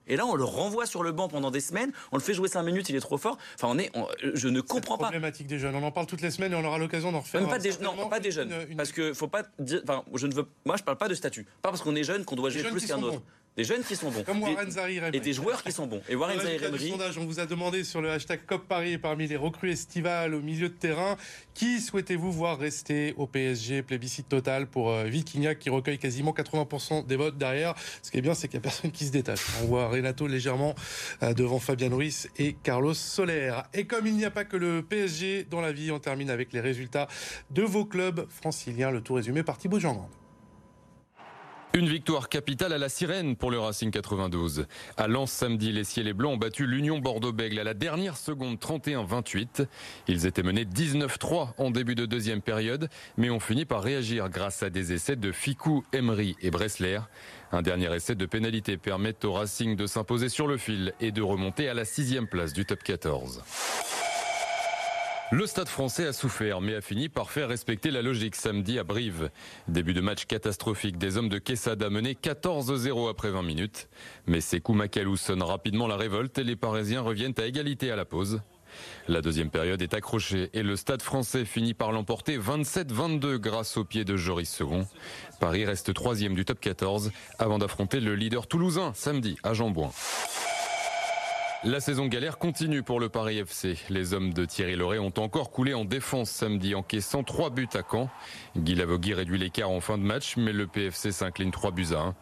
Et 0.08 0.16
là, 0.16 0.26
on 0.26 0.36
le 0.36 0.44
renvoie 0.44 0.86
sur 0.86 1.04
le 1.04 1.12
banc 1.12 1.28
pendant 1.28 1.52
des 1.52 1.62
semaines. 1.62 1.92
On 2.12 2.18
le 2.18 2.22
fait 2.22 2.34
jouer 2.34 2.48
5 2.48 2.64
minutes, 2.64 2.90
il 2.90 2.96
est 2.96 3.02
trop 3.02 3.18
fort. 3.18 3.38
Enfin, 3.56 3.68
on 3.70 3.78
est, 3.78 3.92
je 4.34 4.48
ne 4.48 4.62
comprends 4.62 4.98
pas. 4.98 5.06
problématique 5.06 5.48
des 5.48 5.60
jeunes. 5.60 5.76
On 5.76 5.84
en 5.84 5.92
parle 5.92 6.08
toutes 6.08 6.22
les 6.22 6.32
semaines 6.32 6.54
et 6.54 6.56
on 6.56 6.66
aura 6.66 6.78
l'occasion 6.78 7.12
d'en 7.12 7.20
refaire. 7.20 7.48
pas 7.48 7.60
des, 7.60 7.72
non, 7.82 8.10
pas 8.10 8.20
des 8.20 8.32
jeunes. 8.32 8.54
Parce 8.76 8.92
que 8.92 9.14
faut 9.14 9.28
pas 9.28 9.44
dire. 9.60 9.82
Enfin, 9.84 10.04
je 10.14 10.28
ne 10.28 10.34
veux. 10.34 10.48
Moi, 10.66 10.78
je 10.78 10.84
parle 10.84 10.98
pas 10.98 11.08
de 11.08 11.14
statut. 11.14 11.46
Pas 11.62 11.70
parce 11.70 11.82
qu'on 11.82 11.96
est 11.96 12.04
jeune 12.04 12.26
qu'on 12.26 12.36
doit 12.36 12.50
jouer 12.50 12.64
plus 12.64 12.86
qu'un 12.86 13.02
autre. 13.02 13.22
Des 13.58 13.66
jeunes 13.66 13.84
qui 13.84 13.98
sont 13.98 14.10
bons. 14.10 14.24
Comme 14.24 14.42
Warren 14.42 14.72
Zahir 14.72 15.10
Et 15.12 15.20
des 15.20 15.34
joueurs 15.34 15.62
qui 15.62 15.74
sont 15.74 15.86
bons. 15.86 16.02
Et 16.08 16.16
Warren 16.16 16.40
Zahir 16.40 16.62
sondage, 16.80 17.18
on 17.18 17.26
vous 17.26 17.42
a 17.42 17.46
demandé 17.46 17.84
sur 17.84 18.02
le 18.02 18.10
hashtag 18.10 18.46
COP 18.46 18.66
Paris 18.66 18.98
parmi 18.98 19.28
les 19.28 19.36
recrues 19.36 19.72
estivales 19.72 20.34
au 20.34 20.42
milieu 20.42 20.70
de 20.70 20.74
terrain, 20.74 21.18
qui 21.54 21.82
souhaitez-vous 21.82 22.32
voir 22.32 22.58
rester 22.58 23.14
au 23.18 23.28
PSG 23.28 23.84
Plébiscite 23.84 24.30
total 24.30 24.68
pour 24.68 24.90
euh, 24.90 25.04
Vitinha 25.04 25.56
qui 25.56 25.70
recueille 25.70 26.00
quasiment 26.00 26.32
80% 26.32 27.06
des 27.06 27.18
votes 27.18 27.38
derrière. 27.38 27.76
Ce 28.02 28.10
qui 28.10 28.20
est 28.20 28.22
bien, 28.22 28.34
c'est 28.34 28.48
qu'il 28.48 28.58
n'y 28.58 28.62
a 28.62 28.70
personne 28.70 28.92
qui 28.92 29.06
se 29.06 29.12
détache. 29.12 29.46
On 29.62 29.66
voit 29.66 29.90
Renato 29.90 30.28
légèrement 30.28 30.74
euh, 31.22 31.34
devant 31.34 31.60
Fabien 31.60 31.94
Ruiz 31.94 32.30
et 32.38 32.54
Carlos 32.64 32.94
Soler. 32.94 33.54
Et 33.74 33.84
comme 33.84 34.08
il 34.08 34.16
n'y 34.16 34.24
a 34.24 34.32
pas 34.32 34.46
que 34.46 34.56
le 34.56 34.82
PSG 34.82 35.46
dans 35.50 35.60
la 35.60 35.74
vie, 35.74 35.92
on 35.92 36.00
termine 36.00 36.30
avec 36.30 36.54
les 36.54 36.62
résultats 36.62 37.10
de 37.50 37.64
vos 37.64 37.84
clubs 37.84 38.26
franciliens. 38.30 38.92
Le 38.92 39.02
tout 39.02 39.16
résumé 39.16 39.44
par 39.44 39.58
Thibaut 39.58 39.80
Jean 39.80 40.10
une 41.74 41.88
victoire 41.88 42.28
capitale 42.28 42.74
à 42.74 42.78
la 42.78 42.90
sirène 42.90 43.38
pour 43.38 43.50
le 43.50 43.58
Racing 43.58 43.92
92. 43.92 44.66
À 44.98 45.08
Lens 45.08 45.32
samedi, 45.32 45.72
les 45.72 45.86
Ciels 45.86 46.08
et 46.08 46.14
Blancs 46.14 46.34
ont 46.34 46.38
battu 46.38 46.68
l'Union 46.68 47.00
Bordeaux-Bègle 47.00 47.60
à 47.60 47.64
la 47.64 47.74
dernière 47.74 48.18
seconde 48.18 48.58
31-28. 48.58 49.68
Ils 50.08 50.26
étaient 50.26 50.44
menés 50.44 50.66
19-3 50.66 51.54
en 51.58 51.72
début 51.72 51.96
de 51.96 52.06
deuxième 52.06 52.42
période, 52.42 52.90
mais 53.18 53.30
ont 53.30 53.40
fini 53.40 53.64
par 53.64 53.84
réagir 53.84 54.30
grâce 54.30 54.64
à 54.64 54.70
des 54.70 54.92
essais 54.92 55.16
de 55.16 55.32
Ficou, 55.32 55.86
Emery 55.94 56.36
et 56.42 56.52
Bressler. 56.52 57.00
Un 57.54 57.62
dernier 57.62 57.94
essai 57.96 58.16
de 58.16 58.26
pénalité 58.26 58.76
permet 58.78 59.16
au 59.24 59.32
Racing 59.32 59.78
de 59.78 59.88
s'imposer 59.88 60.28
sur 60.28 60.48
le 60.48 60.58
fil 60.58 60.94
et 61.00 61.12
de 61.12 61.22
remonter 61.22 61.70
à 61.70 61.74
la 61.74 61.86
sixième 61.86 62.28
place 62.28 62.52
du 62.52 62.66
top 62.66 62.84
14. 62.84 63.44
Le 65.34 65.48
stade 65.48 65.70
français 65.70 66.06
a 66.08 66.12
souffert, 66.12 66.60
mais 66.60 66.76
a 66.76 66.82
fini 66.82 67.08
par 67.08 67.32
faire 67.32 67.48
respecter 67.48 67.90
la 67.90 68.02
logique 68.02 68.36
samedi 68.36 68.78
à 68.78 68.84
Brive. 68.84 69.30
Début 69.70 69.94
de 69.94 70.02
match 70.02 70.26
catastrophique 70.26 70.98
des 70.98 71.16
hommes 71.16 71.30
de 71.30 71.38
Quesada 71.38 71.90
menés 71.90 72.18
14-0 72.22 73.10
après 73.10 73.32
20 73.32 73.42
minutes. 73.42 73.88
Mais 74.28 74.42
Sekou 74.42 74.74
Makalou 74.74 75.16
sonne 75.16 75.42
rapidement 75.42 75.88
la 75.88 75.96
révolte 75.96 76.38
et 76.38 76.44
les 76.44 76.58
Parisiens 76.58 77.00
reviennent 77.00 77.34
à 77.38 77.46
égalité 77.46 77.92
à 77.92 77.96
la 77.96 78.04
pause. 78.04 78.42
La 79.08 79.22
deuxième 79.22 79.50
période 79.50 79.82
est 79.82 79.94
accrochée 79.94 80.50
et 80.54 80.64
le 80.64 80.76
stade 80.76 81.02
français 81.02 81.46
finit 81.46 81.74
par 81.74 81.94
l'emporter 81.94 82.38
27-22 82.38 83.38
grâce 83.38 83.78
au 83.78 83.86
pied 83.86 84.04
de 84.04 84.18
Joris 84.18 84.50
Second. 84.50 84.86
Paris 85.40 85.64
reste 85.64 85.94
troisième 85.94 86.36
du 86.36 86.44
top 86.44 86.60
14 86.60 87.10
avant 87.40 87.58
d'affronter 87.58 88.02
le 88.02 88.16
leader 88.16 88.48
toulousain 88.48 88.92
samedi 88.96 89.38
à 89.44 89.54
Jambouin. 89.54 89.92
La 91.64 91.80
saison 91.80 92.08
galère 92.08 92.40
continue 92.40 92.82
pour 92.82 93.00
le 93.00 93.08
Paris 93.08 93.38
FC. 93.38 93.78
Les 93.90 94.16
hommes 94.16 94.34
de 94.34 94.46
Thierry 94.46 94.76
Loret 94.76 94.98
ont 94.98 95.14
encore 95.18 95.52
coulé 95.52 95.76
en 95.76 95.86
défense 95.86 96.32
samedi, 96.32 96.74
encaissant 96.74 97.24
3 97.24 97.52
buts 97.52 97.70
à 97.76 97.84
Caen. 97.88 98.10
Guy 98.58 98.74
Lavogui 98.74 99.14
réduit 99.14 99.38
l'écart 99.38 99.70
en 99.70 99.80
fin 99.80 100.00
de 100.00 100.04
match, 100.04 100.38
mais 100.38 100.54
le 100.54 100.66
PFC 100.66 101.12
s'incline 101.12 101.52
3 101.52 101.70
buts 101.70 101.90
à 101.92 102.00
1. 102.00 102.16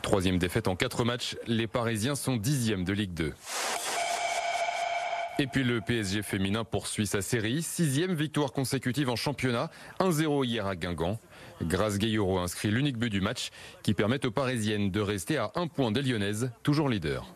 Troisième 0.00 0.38
défaite 0.38 0.66
en 0.66 0.76
4 0.76 1.04
matchs, 1.04 1.36
les 1.46 1.66
Parisiens 1.66 2.14
sont 2.14 2.36
dixièmes 2.36 2.84
de 2.84 2.94
Ligue 2.94 3.12
2. 3.12 3.34
Et 5.40 5.46
puis 5.46 5.62
le 5.62 5.82
PSG 5.82 6.22
féminin 6.22 6.64
poursuit 6.64 7.06
sa 7.06 7.20
série, 7.20 7.60
sixième 7.60 8.14
victoire 8.14 8.52
consécutive 8.52 9.10
en 9.10 9.16
championnat, 9.16 9.68
1-0 10.00 10.46
hier 10.46 10.66
à 10.66 10.74
Guingamp. 10.74 11.18
Grace 11.60 11.98
Gayoro 11.98 12.38
inscrit 12.38 12.70
l'unique 12.70 12.96
but 12.96 13.10
du 13.10 13.20
match 13.20 13.50
qui 13.82 13.92
permet 13.92 14.24
aux 14.24 14.30
Parisiennes 14.30 14.90
de 14.90 15.00
rester 15.02 15.36
à 15.36 15.52
un 15.54 15.66
point 15.66 15.92
des 15.92 16.00
Lyonnaises, 16.00 16.50
toujours 16.62 16.88
leader. 16.88 17.26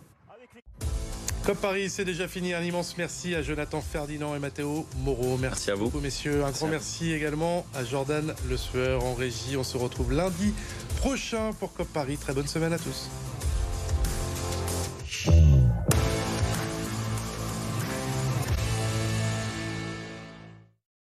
Comme 1.44 1.56
Paris, 1.56 1.88
c'est 1.88 2.04
déjà 2.04 2.28
fini. 2.28 2.52
Un 2.52 2.62
immense 2.62 2.96
merci 2.98 3.34
à 3.34 3.42
Jonathan 3.42 3.80
Ferdinand 3.80 4.34
et 4.36 4.38
Matteo 4.38 4.86
Moreau. 4.98 5.38
Merci, 5.38 5.70
à 5.70 5.74
vous. 5.74 5.84
beaucoup, 5.84 6.00
messieurs. 6.00 6.44
Un 6.44 6.50
grand 6.50 6.66
merci 6.68 7.12
également 7.12 7.64
à 7.74 7.84
Jordan 7.84 8.34
Le 8.48 8.56
Sueur 8.56 9.02
en 9.04 9.14
régie. 9.14 9.56
On 9.56 9.64
se 9.64 9.78
retrouve 9.78 10.12
lundi 10.12 10.52
prochain 10.98 11.52
pour 11.58 11.72
COP 11.72 11.88
Paris. 11.88 12.18
Très 12.18 12.34
bonne 12.34 12.46
semaine 12.46 12.74
à 12.74 12.78
tous. 12.78 13.08